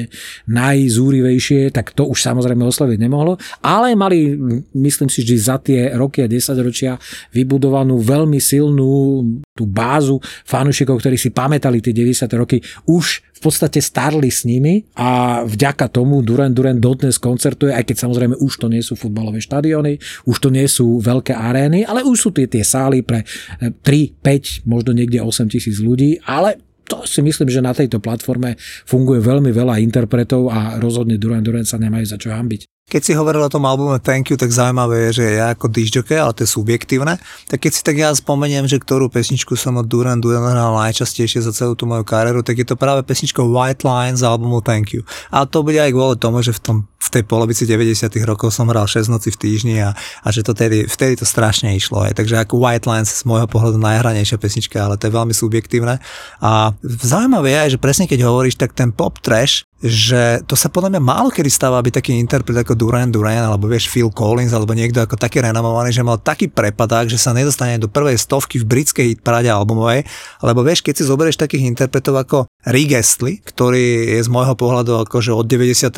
najzúrivejšie, 0.52 1.72
tak 1.72 1.96
to 1.96 2.04
už 2.04 2.20
samozrejme 2.20 2.60
osloviť 2.60 2.98
nemohlo, 3.00 3.40
ale 3.64 3.96
mali, 3.96 4.36
myslím 4.76 5.08
si, 5.08 5.24
že 5.24 5.40
za 5.40 5.56
tie 5.56 5.96
roky 5.96 6.20
a 6.20 6.28
10 6.28 6.52
ročia 6.60 7.00
vybudovanú 7.32 8.04
veľmi 8.04 8.36
silnú 8.36 9.24
tú 9.56 9.64
bázu 9.64 10.20
fanúšikov, 10.44 11.00
ktorí 11.00 11.16
si 11.16 11.32
pamätali 11.32 11.80
tie 11.80 11.96
90. 11.96 12.28
roky, 12.36 12.60
už 12.84 13.24
v 13.36 13.40
podstate 13.40 13.80
starli 13.80 14.28
s 14.28 14.44
nimi 14.44 14.84
a 14.96 15.40
vďaka 15.44 15.88
tomu 15.92 16.20
Duran 16.20 16.52
Duran 16.52 16.80
dodnes 16.80 17.16
koncertuje, 17.16 17.72
aj 17.72 17.84
keď 17.88 17.96
samozrejme 18.08 18.34
už 18.40 18.52
to 18.60 18.68
nie 18.68 18.80
sú 18.84 18.96
futbalové 18.96 19.40
štadióny, 19.40 19.96
už 20.28 20.36
to 20.36 20.48
nie 20.48 20.64
sú 20.68 21.00
veľké 21.00 21.36
arény, 21.36 21.84
ale 21.84 22.04
už 22.04 22.16
sú 22.16 22.30
tie, 22.32 22.48
tie 22.48 22.64
sály 22.64 23.00
pre 23.04 23.24
3, 23.60 23.72
eh, 23.72 24.08
5, 24.20 24.68
možno 24.68 24.92
niekde 24.92 25.20
8 25.20 25.48
tisíc 25.48 25.80
ľudí, 25.80 26.20
ale 26.24 26.60
to 26.86 27.02
si 27.02 27.18
myslím, 27.20 27.50
že 27.50 27.64
na 27.64 27.74
tejto 27.74 27.98
platforme 27.98 28.54
funguje 28.86 29.18
veľmi 29.18 29.50
veľa 29.50 29.82
interpretov 29.82 30.48
a 30.48 30.78
rozhodne 30.78 31.18
Duran 31.18 31.42
Duran 31.42 31.66
sa 31.66 31.82
nemajú 31.82 32.06
za 32.06 32.16
čo 32.16 32.30
hambiť. 32.30 32.75
Keď 32.86 33.02
si 33.02 33.18
hovoril 33.18 33.42
o 33.42 33.50
tom 33.50 33.66
albume 33.66 33.98
Thank 33.98 34.30
You, 34.30 34.38
tak 34.38 34.54
zaujímavé 34.54 35.10
je, 35.10 35.18
že 35.18 35.42
ja 35.42 35.50
ako 35.50 35.74
disjoke, 35.74 36.14
ale 36.14 36.30
to 36.30 36.46
je 36.46 36.54
subjektívne, 36.54 37.18
tak 37.50 37.66
keď 37.66 37.72
si 37.74 37.82
tak 37.82 37.98
ja 37.98 38.14
spomeniem, 38.14 38.70
že 38.70 38.78
ktorú 38.78 39.10
pesničku 39.10 39.58
som 39.58 39.74
od 39.82 39.90
Duran 39.90 40.22
Duran 40.22 40.46
hral 40.46 40.70
najčastejšie 40.70 41.42
za 41.42 41.50
celú 41.50 41.74
tú 41.74 41.82
moju 41.82 42.06
kariéru, 42.06 42.46
tak 42.46 42.62
je 42.62 42.62
to 42.62 42.78
práve 42.78 43.02
pesnička 43.02 43.42
White 43.42 43.82
Lines 43.82 44.22
z 44.22 44.30
albumu 44.30 44.62
Thank 44.62 44.94
You. 44.94 45.02
A 45.34 45.50
to 45.50 45.66
bude 45.66 45.82
aj 45.82 45.90
kvôli 45.90 46.14
tomu, 46.14 46.46
že 46.46 46.54
v, 46.54 46.62
tom, 46.62 46.76
v 47.02 47.08
tej 47.10 47.26
polovici 47.26 47.66
90 47.66 48.06
rokov 48.22 48.54
som 48.54 48.70
hral 48.70 48.86
6 48.86 49.10
noci 49.10 49.34
v 49.34 49.38
týždni 49.42 49.82
a, 49.82 49.90
a 50.22 50.28
že 50.30 50.46
to 50.46 50.54
tedy, 50.54 50.86
vtedy 50.86 51.18
to 51.18 51.26
strašne 51.26 51.74
išlo. 51.74 52.06
Aj. 52.06 52.14
Takže 52.14 52.38
ako 52.38 52.62
White 52.62 52.86
Lines 52.86 53.10
z 53.10 53.26
môjho 53.26 53.50
pohľadu 53.50 53.82
najhranejšia 53.82 54.38
pesnička, 54.38 54.78
ale 54.78 54.94
to 54.94 55.10
je 55.10 55.16
veľmi 55.18 55.34
subjektívne. 55.34 55.98
A 56.38 56.70
zaujímavé 56.86 57.66
je 57.66 57.74
že 57.74 57.82
presne 57.82 58.06
keď 58.06 58.30
hovoríš, 58.30 58.54
tak 58.54 58.78
ten 58.78 58.94
pop 58.94 59.18
trash 59.18 59.66
že 59.76 60.40
to 60.48 60.56
sa 60.56 60.72
podľa 60.72 60.96
mňa 60.96 61.02
málo 61.04 61.28
kedy 61.28 61.52
stáva, 61.52 61.76
aby 61.76 61.92
taký 61.92 62.16
interpret 62.16 62.56
ako 62.56 62.72
Duran 62.72 63.12
Duran 63.12 63.44
alebo 63.44 63.68
vieš 63.68 63.92
Phil 63.92 64.08
Collins 64.08 64.56
alebo 64.56 64.72
niekto 64.72 65.04
ako 65.04 65.20
taký 65.20 65.44
renomovaný, 65.44 65.92
že 65.92 66.00
mal 66.00 66.16
taký 66.16 66.48
prepadák, 66.48 67.12
že 67.12 67.20
sa 67.20 67.36
nedostane 67.36 67.76
do 67.76 67.84
prvej 67.84 68.16
stovky 68.16 68.56
v 68.56 68.64
britskej 68.64 69.06
hitparade 69.12 69.52
albumovej, 69.52 70.08
lebo 70.40 70.64
vieš, 70.64 70.80
keď 70.80 70.94
si 70.96 71.04
zoberieš 71.04 71.36
takých 71.36 71.68
interpretov 71.68 72.16
ako 72.16 72.38
Rick 72.72 72.96
Astley, 72.96 73.44
ktorý 73.44 74.16
je 74.16 74.20
z 74.24 74.32
môjho 74.32 74.56
pohľadu 74.56 75.04
akože 75.04 75.36
od 75.36 75.44
92. 75.44 75.92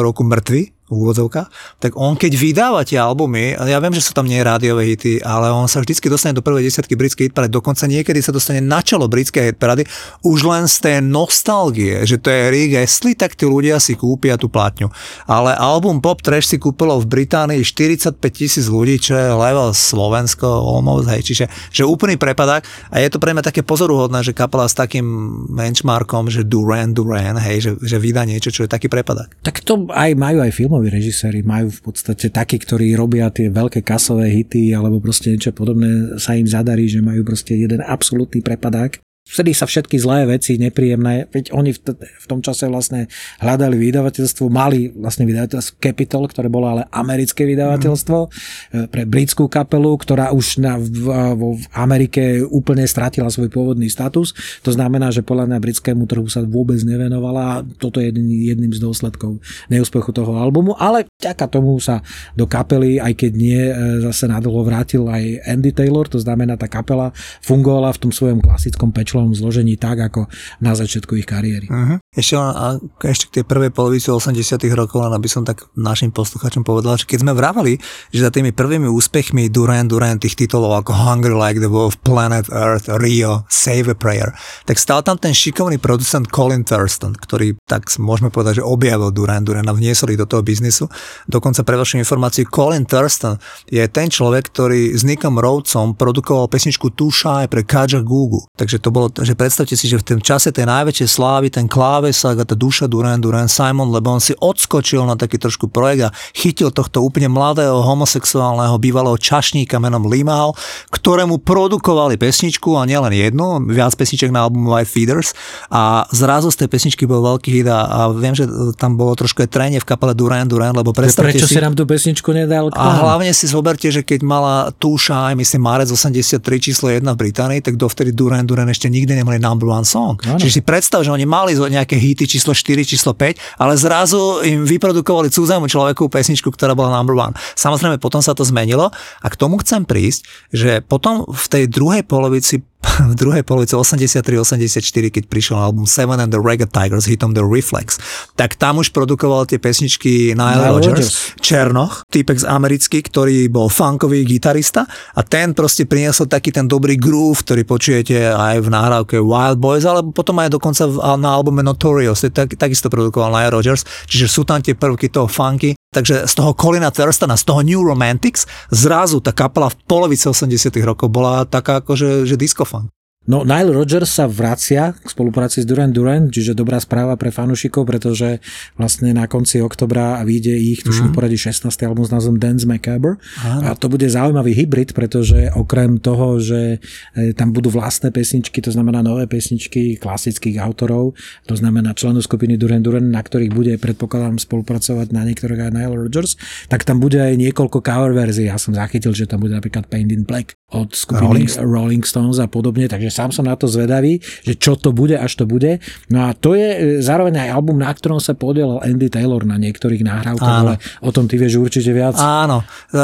roku 0.00 0.24
mŕtvy, 0.24 0.77
úvodzovka, 0.88 1.48
tak 1.78 1.94
on 1.94 2.16
keď 2.16 2.32
vydáva 2.34 2.80
tie 2.82 2.98
albumy, 3.00 3.54
ja 3.54 3.78
viem, 3.78 3.94
že 3.94 4.04
sú 4.04 4.12
tam 4.16 4.26
nie 4.26 4.40
rádiové 4.40 4.88
hity, 4.94 5.20
ale 5.22 5.52
on 5.52 5.68
sa 5.68 5.80
vždycky 5.80 6.08
dostane 6.08 6.34
do 6.34 6.44
prvej 6.44 6.66
desiatky 6.68 6.96
britskej 6.96 7.30
hitparady, 7.30 7.52
dokonca 7.52 7.84
niekedy 7.86 8.20
sa 8.24 8.32
dostane 8.32 8.64
na 8.64 8.80
čelo 8.80 9.06
britskej 9.06 9.54
hitparady, 9.54 9.84
už 10.24 10.48
len 10.48 10.64
z 10.66 10.76
tej 10.84 10.96
nostalgie, 11.04 12.02
že 12.08 12.16
to 12.18 12.32
je 12.32 12.42
Rick 12.50 12.72
Astley, 12.80 13.14
tak 13.14 13.36
tí 13.36 13.44
ľudia 13.44 13.78
si 13.78 13.94
kúpia 13.94 14.40
tú 14.40 14.48
platňu. 14.48 14.88
Ale 15.28 15.54
album 15.54 16.00
Pop 16.00 16.24
Trash 16.24 16.48
si 16.48 16.56
kúpilo 16.56 16.96
v 16.98 17.06
Británii 17.06 17.60
45 17.62 18.18
tisíc 18.32 18.66
ľudí, 18.66 18.96
čo 18.98 19.14
je 19.14 19.28
level 19.30 19.70
Slovensko 19.76 20.48
almost, 20.48 21.08
hej, 21.12 21.22
čiže 21.22 21.44
že 21.70 21.84
úplný 21.84 22.16
prepadák 22.16 22.64
a 22.92 22.96
je 22.98 23.08
to 23.12 23.20
pre 23.20 23.36
mňa 23.36 23.44
také 23.44 23.60
pozoruhodné, 23.60 24.24
že 24.24 24.32
kapela 24.32 24.64
s 24.64 24.74
takým 24.74 25.04
benchmarkom, 25.52 26.32
že 26.32 26.46
Duran 26.46 26.96
Duran, 26.96 27.36
hej, 27.38 27.58
že, 27.60 27.70
že 27.84 27.96
vydá 28.00 28.24
niečo, 28.24 28.48
čo 28.48 28.64
je 28.64 28.70
taký 28.70 28.88
prepadák. 28.88 29.42
Tak 29.44 29.62
to 29.62 29.86
aj 29.92 30.16
majú 30.16 30.40
aj 30.42 30.52
film 30.54 30.77
filmoví 30.78 30.94
režiséri 30.94 31.42
majú 31.42 31.74
v 31.74 31.90
podstate 31.90 32.30
takí, 32.30 32.54
ktorí 32.62 32.94
robia 32.94 33.34
tie 33.34 33.50
veľké 33.50 33.82
kasové 33.82 34.30
hity 34.30 34.70
alebo 34.70 35.02
proste 35.02 35.34
niečo 35.34 35.50
podobné 35.50 36.14
sa 36.22 36.38
im 36.38 36.46
zadarí, 36.46 36.86
že 36.86 37.02
majú 37.02 37.26
proste 37.26 37.58
jeden 37.58 37.82
absolútny 37.82 38.38
prepadák 38.46 39.02
vtedy 39.28 39.52
sa 39.52 39.68
všetky 39.68 40.00
zlé 40.00 40.24
veci, 40.24 40.56
nepríjemné, 40.56 41.28
veď 41.28 41.52
oni 41.52 41.76
v, 41.76 41.78
t- 41.84 41.96
v 42.00 42.26
tom 42.26 42.40
čase 42.40 42.64
vlastne 42.64 43.12
hľadali 43.44 43.76
vydavateľstvo, 43.76 44.48
mali 44.48 44.88
vlastne 44.88 45.28
vydavateľstvo 45.28 45.76
Capital, 45.76 46.24
ktoré 46.24 46.48
bolo 46.48 46.72
ale 46.72 46.88
americké 46.88 47.44
vydavateľstvo 47.44 48.18
mm. 48.24 48.88
pre 48.88 49.04
britskú 49.04 49.52
kapelu, 49.52 49.92
ktorá 50.00 50.32
už 50.32 50.64
na, 50.64 50.80
v, 50.80 51.12
v, 51.36 51.42
v 51.60 51.64
Amerike 51.76 52.40
úplne 52.48 52.88
stratila 52.88 53.28
svoj 53.28 53.52
pôvodný 53.52 53.92
status. 53.92 54.32
To 54.64 54.72
znamená, 54.72 55.12
že 55.12 55.20
podľa 55.20 55.52
mňa 55.52 55.58
britskému 55.60 56.08
trhu 56.08 56.24
sa 56.32 56.40
vôbec 56.40 56.80
nevenovala 56.80 57.42
a 57.44 57.54
toto 57.76 58.00
je 58.00 58.08
jedným, 58.08 58.48
jedným 58.56 58.72
z 58.72 58.80
dôsledkov 58.80 59.44
neúspechu 59.68 60.08
toho 60.16 60.40
albumu, 60.40 60.72
ale 60.80 61.04
vďaka 61.20 61.44
tomu 61.52 61.76
sa 61.76 62.00
do 62.32 62.48
kapely, 62.48 62.96
aj 62.96 63.12
keď 63.12 63.32
nie, 63.36 63.60
e, 63.60 63.72
zase 64.08 64.24
nadlho 64.24 64.64
vrátil 64.64 65.04
aj 65.04 65.44
Andy 65.44 65.76
Taylor, 65.76 66.08
to 66.08 66.16
znamená, 66.16 66.56
tá 66.56 66.64
kapela 66.64 67.12
fungovala 67.44 67.92
v 67.92 68.08
tom 68.08 68.12
svojom 68.14 68.40
klasickom 68.40 68.88
pečle 68.88 69.17
rýchlom 69.18 69.34
zložení 69.34 69.74
tak, 69.74 69.98
ako 69.98 70.30
na 70.62 70.78
začiatku 70.78 71.18
ich 71.18 71.26
kariéry. 71.26 71.66
Uh-huh. 71.66 71.98
Ešte, 72.14 72.38
a, 72.38 72.78
ešte 73.02 73.24
k 73.26 73.34
tej 73.40 73.44
prvej 73.50 73.70
polovici 73.74 74.14
80 74.14 74.38
rokov, 74.78 75.02
len 75.02 75.10
aby 75.10 75.26
som 75.26 75.42
tak 75.42 75.66
našim 75.74 76.14
posluchačom 76.14 76.62
povedal, 76.62 76.94
že 76.94 77.10
keď 77.10 77.26
sme 77.26 77.32
vravali, 77.34 77.82
že 78.14 78.22
za 78.22 78.30
tými 78.30 78.54
prvými 78.54 78.86
úspechmi 78.86 79.50
Duran 79.50 79.90
Duran 79.90 80.22
tých 80.22 80.38
titulov 80.38 80.86
ako 80.86 80.94
Hungry 80.94 81.34
Like 81.34 81.58
the 81.58 81.70
Wolf, 81.70 81.98
Planet 82.06 82.46
Earth, 82.54 82.86
Rio, 83.02 83.42
Save 83.50 83.90
a 83.90 83.96
Prayer, 83.98 84.30
tak 84.64 84.78
stal 84.78 85.02
tam 85.02 85.18
ten 85.18 85.34
šikovný 85.34 85.82
producent 85.82 86.30
Colin 86.30 86.62
Thurston, 86.62 87.18
ktorý 87.18 87.58
tak 87.66 87.90
môžeme 87.98 88.30
povedať, 88.30 88.62
že 88.62 88.64
objavil 88.66 89.10
Duran 89.10 89.42
Duran 89.42 89.66
a 89.66 89.74
vniesol 89.74 90.14
ich 90.14 90.20
do 90.20 90.28
toho 90.30 90.46
biznisu. 90.46 90.86
Dokonca 91.26 91.66
pre 91.66 91.74
vašu 91.74 91.98
informáciu, 91.98 92.46
Colin 92.46 92.86
Thurston 92.86 93.40
je 93.66 93.82
ten 93.90 94.06
človek, 94.06 94.54
ktorý 94.54 94.94
s 94.94 95.02
Nickom 95.02 95.40
Rhodesom 95.40 95.98
produkoval 95.98 96.46
pesničku 96.46 96.94
Too 96.94 97.10
Shy 97.10 97.50
pre 97.50 97.66
Kaja 97.66 98.00
Gugu. 98.04 98.46
Takže 98.54 98.78
to 98.78 98.92
bolo 98.92 99.07
že 99.12 99.34
predstavte 99.38 99.74
si, 99.74 99.88
že 99.88 100.00
v 100.00 100.16
tom 100.16 100.20
čase 100.20 100.52
tej 100.52 100.68
najväčšej 100.68 101.08
slávy, 101.08 101.46
ten 101.48 101.64
klávesák 101.70 102.42
a 102.42 102.44
tá 102.44 102.56
duša 102.58 102.90
Duran 102.90 103.20
Duran 103.20 103.46
Simon, 103.46 103.88
lebo 103.88 104.12
on 104.12 104.20
si 104.20 104.34
odskočil 104.36 105.06
na 105.06 105.14
taký 105.14 105.38
trošku 105.38 105.70
projekt 105.70 106.08
a 106.08 106.14
chytil 106.34 106.74
tohto 106.74 107.00
úplne 107.00 107.30
mladého 107.30 107.80
homosexuálneho 107.80 108.74
bývalého 108.76 109.16
čašníka 109.16 109.78
menom 109.78 110.04
Limal, 110.10 110.52
ktorému 110.90 111.40
produkovali 111.40 112.18
pesničku 112.18 112.74
a 112.74 112.84
nielen 112.84 113.14
jednu, 113.14 113.62
viac 113.70 113.94
pesniček 113.94 114.34
na 114.34 114.44
albumu 114.44 114.74
White 114.74 114.90
Feeders 114.90 115.32
a 115.70 116.04
zrazu 116.10 116.50
z 116.50 116.66
tej 116.66 116.68
pesničky 116.68 117.06
bol 117.06 117.22
veľký 117.22 117.62
hit 117.62 117.68
a, 117.70 117.86
a 117.86 118.00
viem, 118.10 118.34
že 118.34 118.50
tam 118.74 118.98
bolo 118.98 119.14
trošku 119.14 119.46
aj 119.46 119.50
trenie 119.54 119.78
v 119.78 119.86
kapele 119.86 120.12
Duran 120.12 120.50
Duran, 120.50 120.74
lebo 120.74 120.90
predstavte 120.90 121.38
Prečo 121.38 121.46
si... 121.46 121.56
si 121.56 121.62
nám 121.62 121.78
tú 121.78 121.86
pesničku 121.86 122.34
nedal? 122.34 122.74
A 122.74 123.00
hlavne 123.06 123.30
si 123.30 123.46
zoberte, 123.46 123.86
že 123.88 124.02
keď 124.02 124.20
mala 124.26 124.74
Túša, 124.74 125.30
aj 125.30 125.34
myslím, 125.38 125.62
Marec 125.62 125.88
83 125.88 126.42
číslo 126.58 126.90
1 126.90 127.06
v 127.06 127.18
Británii, 127.18 127.60
tak 127.62 127.78
dovtedy 127.78 128.10
Duran 128.10 128.48
Duran 128.48 128.68
ešte 128.72 128.87
nikdy 128.88 129.12
nemali 129.14 129.38
number 129.38 129.68
one 129.68 129.84
song. 129.84 130.18
Ano. 130.24 130.40
Čiže 130.40 130.60
si 130.60 130.62
predstav, 130.64 131.04
že 131.04 131.12
oni 131.12 131.28
mali 131.28 131.54
nejaké 131.54 131.96
hity 131.96 132.24
číslo 132.26 132.56
4, 132.56 132.82
číslo 132.84 133.12
5, 133.14 133.60
ale 133.60 133.72
zrazu 133.76 134.42
im 134.44 134.64
vyprodukovali 134.66 135.30
cudzému 135.30 135.68
človeku 135.68 136.10
pesničku, 136.10 136.48
ktorá 136.52 136.72
bola 136.72 136.92
number 136.92 137.14
one. 137.14 137.36
Samozrejme, 137.54 138.00
potom 138.02 138.24
sa 138.24 138.34
to 138.34 138.42
zmenilo 138.42 138.90
a 139.22 139.26
k 139.28 139.38
tomu 139.38 139.60
chcem 139.60 139.84
prísť, 139.84 140.26
že 140.50 140.80
potom 140.82 141.28
v 141.28 141.46
tej 141.48 141.64
druhej 141.70 142.02
polovici 142.04 142.64
v 143.10 143.14
druhej 143.14 143.42
polovici 143.42 143.74
83-84, 143.74 145.14
keď 145.14 145.24
prišiel 145.26 145.58
album 145.58 145.86
Seven 145.86 146.22
and 146.22 146.30
the 146.30 146.38
Reggae 146.38 146.68
Tigers 146.70 147.10
hitom 147.10 147.34
The 147.34 147.42
Reflex, 147.42 147.98
tak 148.38 148.54
tam 148.54 148.78
už 148.78 148.94
produkoval 148.94 149.50
tie 149.50 149.58
pesničky 149.58 150.34
Nile 150.34 150.70
Rodgers, 150.70 150.94
Rodgers, 150.94 151.14
Černoch, 151.42 152.06
týpek 152.10 152.42
z 152.42 152.46
americký, 152.46 152.98
ktorý 153.02 153.50
bol 153.50 153.66
funkový 153.66 154.22
gitarista 154.22 154.86
a 155.14 155.20
ten 155.26 155.54
proste 155.54 155.90
priniesol 155.90 156.30
taký 156.30 156.54
ten 156.54 156.70
dobrý 156.70 156.94
groove, 156.98 157.42
ktorý 157.42 157.62
počujete 157.66 158.30
aj 158.30 158.62
v 158.62 158.68
nahrávke 158.70 159.16
Wild 159.18 159.58
Boys, 159.58 159.82
alebo 159.82 160.14
potom 160.14 160.38
aj 160.38 160.54
dokonca 160.54 160.86
na 161.18 161.30
albume 161.34 161.62
Notorious, 161.66 162.26
tak, 162.30 162.54
takisto 162.54 162.90
produkoval 162.90 163.34
Nile 163.34 163.54
Rodgers, 163.54 163.82
čiže 164.06 164.26
sú 164.30 164.42
tam 164.46 164.62
tie 164.62 164.78
prvky 164.78 165.10
toho 165.10 165.26
funky, 165.26 165.77
Takže 165.98 166.30
z 166.30 166.34
toho 166.38 166.54
Colina 166.54 166.94
Thurstona, 166.94 167.34
z 167.34 167.42
toho 167.42 167.58
New 167.66 167.82
Romantics, 167.82 168.46
zrazu 168.70 169.18
tá 169.18 169.34
kapela 169.34 169.66
v 169.66 169.82
polovici 169.82 170.30
80 170.30 170.70
rokov 170.86 171.10
bola 171.10 171.42
taká 171.42 171.82
akože 171.82 172.22
že 172.22 172.38
disco 172.38 172.62
funk. 172.62 172.86
No 173.28 173.44
Nile 173.44 173.76
Rodgers 173.76 174.08
sa 174.08 174.24
vracia 174.24 174.96
k 174.96 175.04
spolupráci 175.04 175.60
s 175.60 175.68
Duran 175.68 175.92
Duran, 175.92 176.32
čiže 176.32 176.56
dobrá 176.56 176.80
správa 176.80 177.12
pre 177.20 177.28
fanúšikov, 177.28 177.84
pretože 177.84 178.40
vlastne 178.80 179.12
na 179.12 179.28
konci 179.28 179.60
oktobra 179.60 180.16
vyjde 180.24 180.56
ich, 180.56 180.80
tuším, 180.80 181.12
mm. 181.12 181.14
poradí 181.14 181.36
16. 181.36 181.68
album 181.84 182.08
s 182.08 182.10
názvom 182.10 182.40
Dance 182.40 182.64
Macabre. 182.64 183.20
A 183.44 183.76
to 183.76 183.92
bude 183.92 184.08
zaujímavý 184.08 184.56
hybrid, 184.56 184.96
pretože 184.96 185.52
okrem 185.52 186.00
toho, 186.00 186.40
že 186.40 186.80
e, 187.12 187.36
tam 187.36 187.52
budú 187.52 187.68
vlastné 187.68 188.16
pesničky, 188.16 188.64
to 188.64 188.72
znamená 188.72 189.04
nové 189.04 189.28
pesničky 189.28 190.00
klasických 190.00 190.56
autorov, 190.64 191.12
to 191.44 191.52
znamená 191.52 191.92
členov 191.92 192.24
skupiny 192.24 192.56
Duran 192.56 192.80
Duran, 192.80 193.12
na 193.12 193.20
ktorých 193.20 193.52
bude, 193.52 193.76
predpokladám, 193.76 194.40
spolupracovať 194.40 195.12
na 195.12 195.28
niektorých 195.28 195.68
aj 195.68 195.72
Nile 195.76 196.00
Rodgers, 196.00 196.40
tak 196.72 196.88
tam 196.88 196.96
bude 196.96 197.20
aj 197.20 197.36
niekoľko 197.36 197.84
cover 197.84 198.16
verzií. 198.16 198.48
Ja 198.48 198.56
som 198.56 198.72
zachytil, 198.72 199.12
že 199.12 199.28
tam 199.28 199.44
bude 199.44 199.52
napríklad 199.52 199.84
Paint 199.84 200.16
in 200.16 200.24
Black 200.24 200.57
od 200.68 200.92
skupiny 200.92 201.48
Rolling, 201.48 201.50
Rolling 201.64 202.04
Stones 202.04 202.36
a 202.36 202.44
podobne, 202.44 202.92
takže 202.92 203.08
sám 203.08 203.32
som 203.32 203.48
na 203.48 203.56
to 203.56 203.64
zvedavý, 203.64 204.20
že 204.44 204.52
čo 204.52 204.76
to 204.76 204.92
bude, 204.92 205.16
až 205.16 205.40
to 205.40 205.44
bude. 205.48 205.80
No 206.12 206.28
a 206.28 206.36
to 206.36 206.52
je 206.52 206.68
e, 206.68 206.78
zároveň 207.00 207.48
aj 207.48 207.56
album, 207.56 207.80
na 207.80 207.88
ktorom 207.88 208.20
sa 208.20 208.36
podielal 208.36 208.84
Andy 208.84 209.08
Taylor 209.08 209.48
na 209.48 209.56
niektorých 209.56 210.04
nahrávkach, 210.04 210.56
ale 210.60 210.76
o 211.00 211.08
tom 211.08 211.24
ty 211.24 211.40
vieš 211.40 211.56
určite 211.56 211.96
viac. 211.96 212.20
Áno, 212.20 212.68
e, 212.92 213.00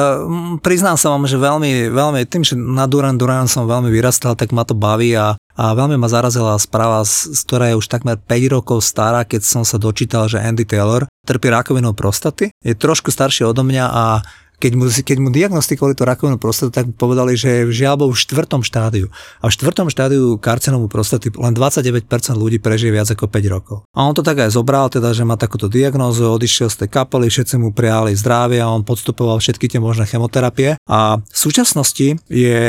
priznám 0.60 1.00
sa 1.00 1.08
vám, 1.16 1.24
že 1.24 1.40
veľmi, 1.40 1.88
veľmi, 1.88 2.20
tým, 2.28 2.44
že 2.44 2.52
na 2.52 2.84
Duran 2.84 3.16
Duran 3.16 3.48
som 3.48 3.64
veľmi 3.64 3.88
vyrastal, 3.88 4.36
tak 4.36 4.52
ma 4.52 4.68
to 4.68 4.76
baví 4.76 5.16
a 5.16 5.40
a 5.54 5.70
veľmi 5.70 5.94
ma 5.94 6.10
zarazila 6.10 6.58
správa, 6.58 7.06
z 7.06 7.38
ktorá 7.46 7.70
je 7.70 7.78
už 7.78 7.86
takmer 7.86 8.18
5 8.18 8.54
rokov 8.58 8.82
stará, 8.82 9.22
keď 9.22 9.46
som 9.46 9.62
sa 9.62 9.78
dočítal, 9.78 10.26
že 10.26 10.42
Andy 10.42 10.66
Taylor 10.66 11.06
trpí 11.22 11.46
rakovinou 11.46 11.94
prostaty. 11.94 12.50
Je 12.58 12.74
trošku 12.74 13.14
starší 13.14 13.46
odo 13.46 13.62
mňa 13.62 13.86
a 13.86 14.04
keď 14.58 14.72
mu, 14.78 14.86
keď 14.86 15.16
mu 15.20 15.28
diagnostikovali 15.34 15.98
tú 15.98 16.06
rakovinu 16.06 16.38
prostaty, 16.38 16.70
tak 16.70 16.86
povedali, 16.94 17.34
že 17.34 17.68
žiaľ 17.68 18.10
v 18.10 18.16
štvrtom 18.16 18.62
štádiu. 18.62 19.10
A 19.42 19.50
v 19.50 19.52
štvrtom 19.52 19.90
štádiu 19.90 20.38
karcinomu 20.38 20.86
prostaty 20.88 21.34
len 21.34 21.52
29% 21.52 22.06
ľudí 22.38 22.62
prežije 22.62 22.94
viac 22.94 23.08
ako 23.10 23.28
5 23.28 23.54
rokov. 23.54 23.76
A 23.92 24.06
on 24.06 24.14
to 24.14 24.22
tak 24.22 24.40
aj 24.40 24.54
zobral, 24.54 24.88
teda, 24.88 25.12
že 25.12 25.26
má 25.26 25.34
takúto 25.34 25.66
diagnózu, 25.66 26.30
odišiel 26.30 26.70
z 26.70 26.86
tej 26.86 26.88
kapely, 26.94 27.28
všetci 27.28 27.58
mu 27.58 27.74
prijali 27.74 28.14
zdravie 28.14 28.62
a 28.62 28.70
on 28.70 28.86
podstupoval 28.86 29.42
všetky 29.42 29.66
tie 29.66 29.82
možné 29.82 30.06
chemoterapie. 30.06 30.78
A 30.86 31.18
v 31.18 31.38
súčasnosti 31.38 32.16
je, 32.30 32.60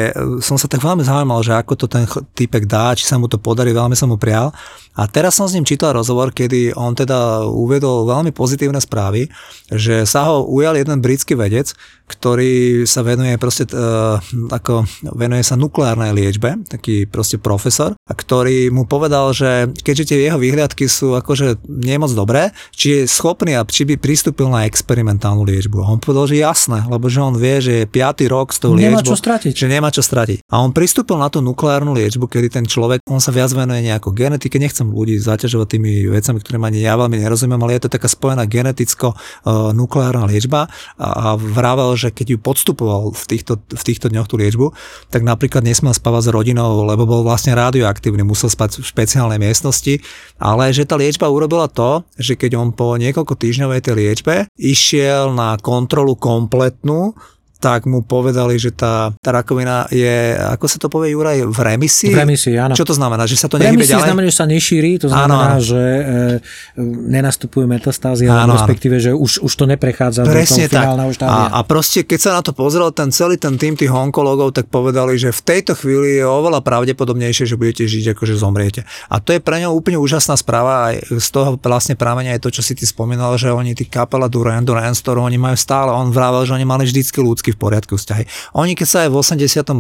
som 0.42 0.58
sa 0.58 0.66
tak 0.66 0.82
veľmi 0.82 1.06
zaujímal, 1.06 1.46
že 1.46 1.54
ako 1.54 1.74
to 1.80 1.86
ten 1.86 2.10
typek 2.34 2.66
dá, 2.66 2.98
či 2.98 3.06
sa 3.06 3.22
mu 3.22 3.30
to 3.30 3.38
podarí, 3.38 3.72
veľmi 3.76 3.94
som 3.94 4.10
mu 4.10 4.18
prijal. 4.18 4.50
A 4.96 5.12
teraz 5.12 5.36
som 5.36 5.44
s 5.44 5.52
ním 5.52 5.68
čítal 5.68 5.92
rozhovor, 5.92 6.32
kedy 6.32 6.72
on 6.72 6.96
teda 6.96 7.44
uvedol 7.44 8.08
veľmi 8.08 8.32
pozitívne 8.32 8.80
správy, 8.80 9.28
že 9.68 10.08
sa 10.08 10.32
ho 10.32 10.48
ujal 10.48 10.80
jeden 10.80 11.04
britský 11.04 11.36
vedec, 11.36 11.75
ktorý 12.06 12.86
sa 12.86 13.02
venuje 13.02 13.34
proste, 13.42 13.66
uh, 13.74 14.22
ako 14.54 14.86
venuje 15.18 15.42
sa 15.42 15.58
nukleárnej 15.58 16.14
liečbe, 16.14 16.62
taký 16.70 17.10
proste 17.10 17.42
profesor, 17.42 17.98
a 18.06 18.14
ktorý 18.14 18.70
mu 18.70 18.86
povedal, 18.86 19.34
že 19.34 19.74
keďže 19.82 20.14
tie 20.14 20.30
jeho 20.30 20.38
výhľadky 20.38 20.86
sú 20.86 21.18
akože 21.18 21.66
nemoc 21.66 22.14
dobré, 22.14 22.54
či 22.70 23.02
je 23.02 23.10
schopný 23.10 23.58
a 23.58 23.66
či 23.66 23.90
by 23.90 23.98
pristúpil 23.98 24.54
na 24.54 24.70
experimentálnu 24.70 25.42
liečbu. 25.50 25.82
A 25.82 25.90
on 25.90 25.98
povedal, 25.98 26.30
že 26.30 26.46
jasné, 26.46 26.86
lebo 26.86 27.10
že 27.10 27.26
on 27.26 27.34
vie, 27.34 27.58
že 27.58 27.74
je 27.84 27.86
5. 27.90 28.30
rok 28.30 28.54
s 28.54 28.62
tou 28.62 28.78
nemá 28.78 29.02
liečbou, 29.02 29.18
čo 29.18 29.18
stratiť. 29.18 29.54
že 29.58 29.66
nemá 29.66 29.90
čo 29.90 30.06
stratiť. 30.06 30.46
A 30.46 30.62
on 30.62 30.70
pristúpil 30.70 31.18
na 31.18 31.34
tú 31.34 31.42
nukleárnu 31.42 31.90
liečbu, 31.98 32.30
kedy 32.30 32.54
ten 32.54 32.66
človek, 32.70 33.02
on 33.10 33.18
sa 33.18 33.34
viac 33.34 33.50
venuje 33.50 33.82
nejako 33.82 34.14
genetike, 34.14 34.62
nechcem 34.62 34.86
ľudí 34.86 35.18
zaťažovať 35.18 35.68
tými 35.74 36.06
vecami, 36.14 36.38
ktoré 36.38 36.62
ani 36.62 36.86
ja 36.86 36.94
veľmi 36.94 37.18
nerozumiem, 37.18 37.58
ale 37.66 37.82
je 37.82 37.90
to 37.90 37.98
taká 37.98 38.06
spojená 38.06 38.46
geneticko-nukleárna 38.46 40.30
liečba 40.30 40.70
a, 41.02 41.34
a 41.34 41.42
vravel, 41.66 41.98
že 41.98 42.14
keď 42.14 42.38
ju 42.38 42.38
podstupoval 42.38 43.10
v 43.10 43.24
týchto, 43.26 43.58
v 43.58 43.84
týchto 43.84 44.14
dňoch 44.14 44.30
tú 44.30 44.38
liečbu, 44.38 44.70
tak 45.10 45.26
napríklad 45.26 45.66
nesmel 45.66 45.98
spávať 45.98 46.30
s 46.30 46.34
rodinou, 46.34 46.86
lebo 46.86 47.10
bol 47.10 47.26
vlastne 47.26 47.58
radioaktívny, 47.58 48.22
musel 48.22 48.54
spať 48.54 48.86
v 48.86 48.86
špeciálnej 48.86 49.42
miestnosti, 49.42 49.98
ale 50.38 50.70
že 50.70 50.86
tá 50.86 50.94
liečba 50.94 51.26
urobila 51.26 51.66
to, 51.66 52.06
že 52.22 52.38
keď 52.38 52.62
on 52.62 52.70
po 52.70 52.94
niekoľko 53.02 53.34
týždňovej 53.34 53.82
tej 53.82 53.94
liečbe 53.98 54.36
išiel 54.62 55.34
na 55.34 55.58
kontrolu 55.58 56.14
kompletnú, 56.14 57.18
tak 57.66 57.90
mu 57.90 58.06
povedali, 58.06 58.62
že 58.62 58.70
tá, 58.70 59.10
tá 59.18 59.34
rakovina 59.34 59.90
je, 59.90 60.38
ako 60.38 60.66
sa 60.70 60.78
to 60.78 60.86
povie 60.86 61.18
Juraj, 61.18 61.50
v 61.50 61.60
remisii? 61.74 62.14
V 62.14 62.22
remisii, 62.22 62.54
áno. 62.62 62.78
Čo 62.78 62.86
to 62.86 62.94
znamená? 62.94 63.26
Že 63.26 63.38
sa 63.42 63.48
to 63.50 63.58
nehybe 63.58 63.82
ďalej? 63.82 64.06
znamená, 64.06 64.26
že 64.30 64.38
sa 64.38 64.46
nešíri, 64.46 65.02
to 65.02 65.10
znamená, 65.10 65.58
áno. 65.58 65.66
že 65.66 65.82
e, 65.82 66.82
nenastupujú 66.86 67.66
metastázy, 67.66 68.30
ale 68.30 68.54
respektíve, 68.54 69.02
že 69.02 69.18
už, 69.18 69.42
už 69.42 69.54
to 69.58 69.66
neprechádza 69.66 70.22
Presne 70.30 70.70
do 70.70 70.78
toho 70.78 71.10
štádia. 71.18 71.50
A, 71.50 71.58
a 71.58 71.60
proste, 71.66 72.06
keď 72.06 72.20
sa 72.22 72.32
na 72.38 72.46
to 72.46 72.54
pozrel 72.54 72.94
ten 72.94 73.10
celý 73.10 73.42
ten 73.42 73.58
tým 73.58 73.74
tých 73.74 73.90
onkologov, 73.90 74.54
tak 74.54 74.70
povedali, 74.70 75.18
že 75.18 75.34
v 75.34 75.42
tejto 75.42 75.74
chvíli 75.74 76.22
je 76.22 76.26
oveľa 76.28 76.62
pravdepodobnejšie, 76.62 77.50
že 77.50 77.58
budete 77.58 77.90
žiť, 77.90 78.14
ako 78.14 78.30
že 78.30 78.38
zomriete. 78.38 78.86
A 79.10 79.18
to 79.18 79.34
je 79.34 79.42
pre 79.42 79.58
ňo 79.58 79.74
úplne 79.74 79.98
úžasná 79.98 80.38
správa 80.38 80.94
aj 80.94 81.18
z 81.18 81.28
toho 81.34 81.58
vlastne 81.58 81.98
pramenia 81.98 82.38
aj 82.38 82.46
to, 82.46 82.54
čo 82.54 82.62
si 82.62 82.78
ty 82.78 82.86
spomínal, 82.86 83.34
že 83.42 83.50
oni, 83.50 83.74
tí 83.74 83.90
kapela 83.90 84.30
Duran 84.30 84.62
Duran, 84.62 84.94
z 84.94 85.02
oni 85.02 85.42
majú 85.42 85.58
stále, 85.58 85.90
on 85.90 86.14
vravel, 86.14 86.46
že 86.46 86.54
oni 86.54 86.68
mali 86.68 86.84
vždycky 86.86 87.18
ľudský 87.24 87.55
v 87.56 87.60
poriadku 87.60 87.96
vzťahy. 87.96 88.24
Oni 88.60 88.76
keď 88.76 88.88
sa 88.88 88.98
aj 89.08 89.10
v 89.10 89.16
86. 89.16 89.72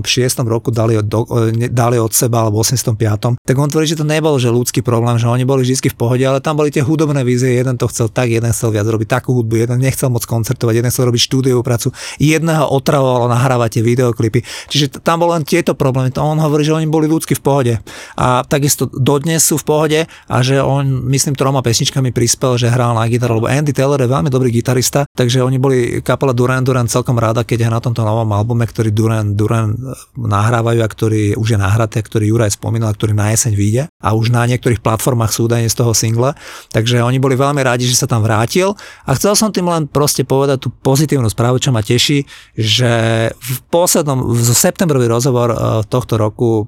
roku 0.48 0.72
dali 0.72 0.96
od, 0.96 1.06
do, 1.06 1.28
dali 1.70 2.00
od 2.00 2.16
seba, 2.16 2.48
alebo 2.48 2.64
v 2.64 2.72
85. 2.72 3.44
tak 3.44 3.56
on 3.60 3.68
tvrdí, 3.68 3.94
že 3.94 4.00
to 4.00 4.08
nebol 4.08 4.40
že 4.40 4.48
ľudský 4.48 4.80
problém, 4.80 5.20
že 5.20 5.28
oni 5.28 5.44
boli 5.44 5.68
vždy 5.68 5.92
v 5.92 5.98
pohode, 5.98 6.24
ale 6.24 6.40
tam 6.40 6.56
boli 6.56 6.72
tie 6.72 6.82
hudobné 6.82 7.22
vízie, 7.28 7.60
jeden 7.60 7.76
to 7.76 7.86
chcel 7.92 8.08
tak, 8.08 8.32
jeden 8.32 8.50
chcel 8.52 8.72
viac 8.72 8.88
robiť 8.88 9.08
takú 9.08 9.36
hudbu, 9.36 9.68
jeden 9.68 9.78
nechcel 9.84 10.08
moc 10.08 10.24
koncertovať, 10.24 10.74
jeden 10.80 10.90
chcel 10.90 11.12
robiť 11.12 11.22
štúdiovú 11.22 11.62
prácu, 11.62 11.92
jedného 12.18 12.66
otravovalo 12.72 13.28
nahrávať 13.32 13.80
tie 13.80 13.84
videoklipy. 13.84 14.40
Čiže 14.72 15.02
tam 15.02 15.26
bol 15.26 15.34
len 15.34 15.44
tieto 15.44 15.74
problémy. 15.74 16.14
To 16.16 16.24
on 16.24 16.40
hovorí, 16.40 16.64
že 16.64 16.76
oni 16.76 16.88
boli 16.88 17.10
ľudsky 17.10 17.36
v 17.36 17.44
pohode. 17.44 17.74
A 18.16 18.46
takisto 18.46 18.88
dodnes 18.92 19.42
sú 19.44 19.60
v 19.60 19.66
pohode 19.66 20.00
a 20.06 20.36
že 20.42 20.60
on, 20.62 21.06
myslím, 21.10 21.36
troma 21.36 21.66
pesničkami 21.66 22.12
prispel, 22.12 22.60
že 22.60 22.72
hral 22.72 22.96
na 22.96 23.06
gitaru, 23.10 23.40
lebo 23.40 23.48
Andy 23.52 23.72
Taylor 23.72 24.00
je 24.00 24.10
veľmi 24.10 24.30
dobrý 24.30 24.50
gitarista, 24.52 25.08
takže 25.16 25.42
oni 25.44 25.58
boli 25.58 25.78
kapela 26.02 26.36
Duran 26.36 26.64
Duran 26.64 26.88
celkom 26.92 27.16
rada, 27.16 27.48
keď 27.48 27.55
je 27.62 27.70
na 27.70 27.80
tomto 27.80 28.04
novom 28.04 28.28
albume, 28.34 28.68
ktorý 28.68 28.92
Duran, 28.92 29.38
Duran 29.38 29.72
e, 29.72 29.96
nahrávajú 30.20 30.80
a 30.84 30.88
ktorý 30.88 31.24
už 31.40 31.56
je 31.56 31.60
nahraté, 31.60 32.04
ktorý 32.04 32.34
Juraj 32.34 32.58
spomínal, 32.58 32.92
ktorý 32.92 33.16
na 33.16 33.32
jeseň 33.32 33.54
vyjde 33.56 33.84
a 33.88 34.08
už 34.12 34.34
na 34.34 34.44
niektorých 34.50 34.84
platformách 34.84 35.32
sú 35.32 35.48
údajne 35.48 35.72
z 35.72 35.78
toho 35.78 35.96
single. 35.96 36.36
Takže 36.76 37.00
oni 37.00 37.18
boli 37.22 37.40
veľmi 37.40 37.64
rádi, 37.64 37.88
že 37.88 37.96
sa 37.96 38.10
tam 38.10 38.26
vrátil 38.26 38.76
a 39.08 39.16
chcel 39.16 39.38
som 39.38 39.54
tým 39.54 39.70
len 39.70 39.88
proste 39.88 40.28
povedať 40.28 40.68
tú 40.68 40.70
pozitívnu 40.74 41.32
správu, 41.32 41.62
čo 41.62 41.72
ma 41.72 41.86
teší, 41.86 42.28
že 42.58 42.92
v 43.32 43.58
poslednom, 43.72 44.36
v 44.36 44.52
septembrový 44.52 45.08
rozhovor 45.08 45.54
e, 45.54 45.58
tohto 45.88 46.20
roku 46.20 46.68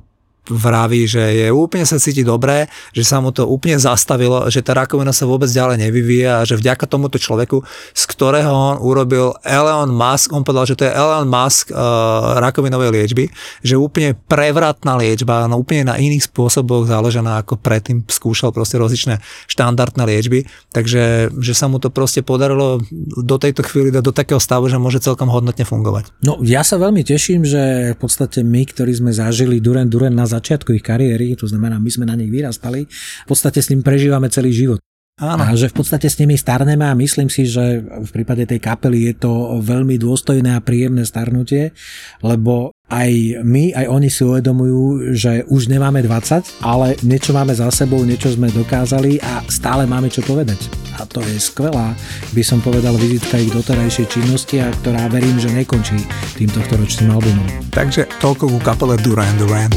vraví, 0.50 1.08
že 1.08 1.22
je 1.22 1.48
úplne 1.52 1.84
sa 1.84 2.00
cíti 2.00 2.24
dobré, 2.24 2.68
že 2.96 3.04
sa 3.04 3.20
mu 3.20 3.32
to 3.32 3.48
úplne 3.48 3.78
zastavilo, 3.80 4.48
že 4.48 4.64
tá 4.64 4.76
rakovina 4.76 5.12
sa 5.12 5.28
vôbec 5.28 5.48
ďalej 5.52 5.88
nevyvíja 5.88 6.44
a 6.44 6.46
že 6.48 6.60
vďaka 6.60 6.88
tomuto 6.88 7.20
človeku, 7.20 7.64
z 7.94 8.04
ktorého 8.08 8.50
on 8.50 8.78
urobil 8.82 9.36
Elon 9.44 9.92
Musk, 9.92 10.32
on 10.32 10.44
povedal, 10.44 10.68
že 10.68 10.78
to 10.80 10.88
je 10.88 10.94
Elon 10.94 11.28
Musk 11.28 11.72
uh, 11.72 12.40
rakovinovej 12.40 12.90
liečby, 12.92 13.30
že 13.62 13.80
úplne 13.80 14.16
prevratná 14.16 14.96
liečba, 14.96 15.48
no 15.48 15.60
úplne 15.60 15.88
na 15.92 15.96
iných 16.00 16.28
spôsoboch 16.28 16.88
založená 16.88 17.44
ako 17.44 17.60
predtým 17.60 18.04
skúšal 18.08 18.56
proste 18.56 18.80
rozličné 18.80 19.20
štandardné 19.52 20.04
liečby, 20.08 20.48
takže 20.72 21.34
že 21.36 21.54
sa 21.54 21.68
mu 21.68 21.78
to 21.78 21.92
proste 21.92 22.24
podarilo 22.24 22.80
do 23.22 23.36
tejto 23.38 23.64
chvíli 23.64 23.90
do, 23.92 24.00
do 24.00 24.16
takého 24.16 24.40
stavu, 24.40 24.72
že 24.72 24.80
môže 24.80 25.04
celkom 25.04 25.28
hodnotne 25.28 25.68
fungovať. 25.68 26.12
No 26.24 26.40
ja 26.44 26.64
sa 26.64 26.80
veľmi 26.80 27.04
teším, 27.04 27.44
že 27.44 27.94
v 27.94 27.98
podstate 27.98 28.42
my, 28.44 28.64
ktorí 28.68 28.92
sme 28.96 29.12
zažili 29.12 29.60
Duren 29.60 29.90
Duren 29.90 30.14
na 30.14 30.26
začiatku 30.38 30.71
ich 30.78 30.86
kariéry, 30.86 31.34
to 31.34 31.50
znamená, 31.50 31.82
my 31.82 31.89
sme 31.89 32.06
na 32.06 32.15
nich 32.15 32.30
vyrastali, 32.30 32.86
v 32.88 33.28
podstate 33.28 33.60
s 33.60 33.73
ním 33.73 33.82
prežívame 33.82 34.30
celý 34.30 34.54
život. 34.54 34.80
Áno. 35.17 35.50
A 35.50 35.58
že 35.58 35.73
v 35.73 35.82
podstate 35.82 36.13
s 36.13 36.21
nimi 36.21 36.38
starneme 36.38 36.86
a 36.86 36.93
myslím 36.93 37.26
si, 37.26 37.50
že 37.50 37.82
v 37.82 38.10
prípade 38.13 38.45
tej 38.45 38.62
kapely 38.62 39.10
je 39.10 39.26
to 39.26 39.58
veľmi 39.65 39.97
dôstojné 39.97 40.54
a 40.54 40.62
príjemné 40.62 41.10
starnutie, 41.10 41.73
lebo 42.21 42.69
aj 42.93 43.41
my, 43.41 43.73
aj 43.73 43.86
oni 43.89 44.13
si 44.13 44.21
uvedomujú, 44.21 45.12
že 45.17 45.41
už 45.50 45.73
nemáme 45.73 46.06
20, 46.06 46.62
ale 46.62 46.93
niečo 47.02 47.34
máme 47.34 47.50
za 47.58 47.65
sebou, 47.73 48.06
niečo 48.06 48.30
sme 48.30 48.54
dokázali 48.54 49.17
a 49.26 49.41
stále 49.50 49.89
máme 49.89 50.13
čo 50.13 50.21
povedať. 50.21 50.69
A 51.02 51.04
to 51.10 51.26
je 51.26 51.41
skvelá, 51.41 51.97
by 52.38 52.43
som 52.45 52.62
povedal, 52.62 52.93
vizitka 52.93 53.41
ich 53.41 53.50
doterajšej 53.50 54.08
činnosti 54.13 54.62
a 54.62 54.69
ktorá 54.69 55.10
verím, 55.10 55.41
že 55.41 55.50
nekončí 55.50 55.97
týmto 56.38 56.62
ročným 56.78 57.10
albumom. 57.10 57.73
Takže 57.73 58.06
toľko 58.21 58.54
ku 58.54 58.60
kapele 58.62 58.93
Duran 59.02 59.34
Duran. 59.41 59.73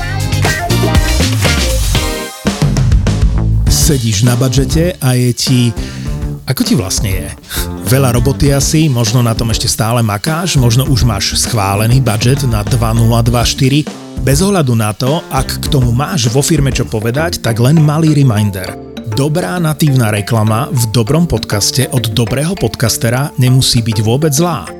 Sedíš 3.91 4.23
na 4.23 4.39
budžete 4.39 4.95
a 5.03 5.19
je 5.19 5.35
ti... 5.35 5.61
Ako 6.47 6.63
ti 6.63 6.79
vlastne 6.79 7.11
je? 7.11 7.29
Veľa 7.91 8.15
roboty 8.15 8.55
asi, 8.55 8.87
možno 8.87 9.19
na 9.19 9.35
tom 9.35 9.51
ešte 9.51 9.67
stále 9.67 9.99
makáš, 9.99 10.55
možno 10.63 10.87
už 10.87 11.03
máš 11.03 11.35
schválený 11.35 11.99
budget 11.99 12.47
na 12.47 12.63
2024. 12.63 14.23
Bez 14.23 14.47
ohľadu 14.47 14.79
na 14.79 14.95
to, 14.95 15.19
ak 15.35 15.59
k 15.59 15.75
tomu 15.75 15.91
máš 15.91 16.31
vo 16.31 16.39
firme 16.39 16.71
čo 16.71 16.87
povedať, 16.87 17.43
tak 17.43 17.59
len 17.59 17.83
malý 17.83 18.15
reminder. 18.15 18.79
Dobrá 19.19 19.59
natívna 19.59 20.15
reklama 20.15 20.71
v 20.71 20.87
dobrom 20.95 21.27
podcaste 21.27 21.91
od 21.91 22.15
dobrého 22.15 22.55
podcastera 22.55 23.35
nemusí 23.43 23.83
byť 23.83 24.07
vôbec 24.07 24.31
zlá. 24.31 24.80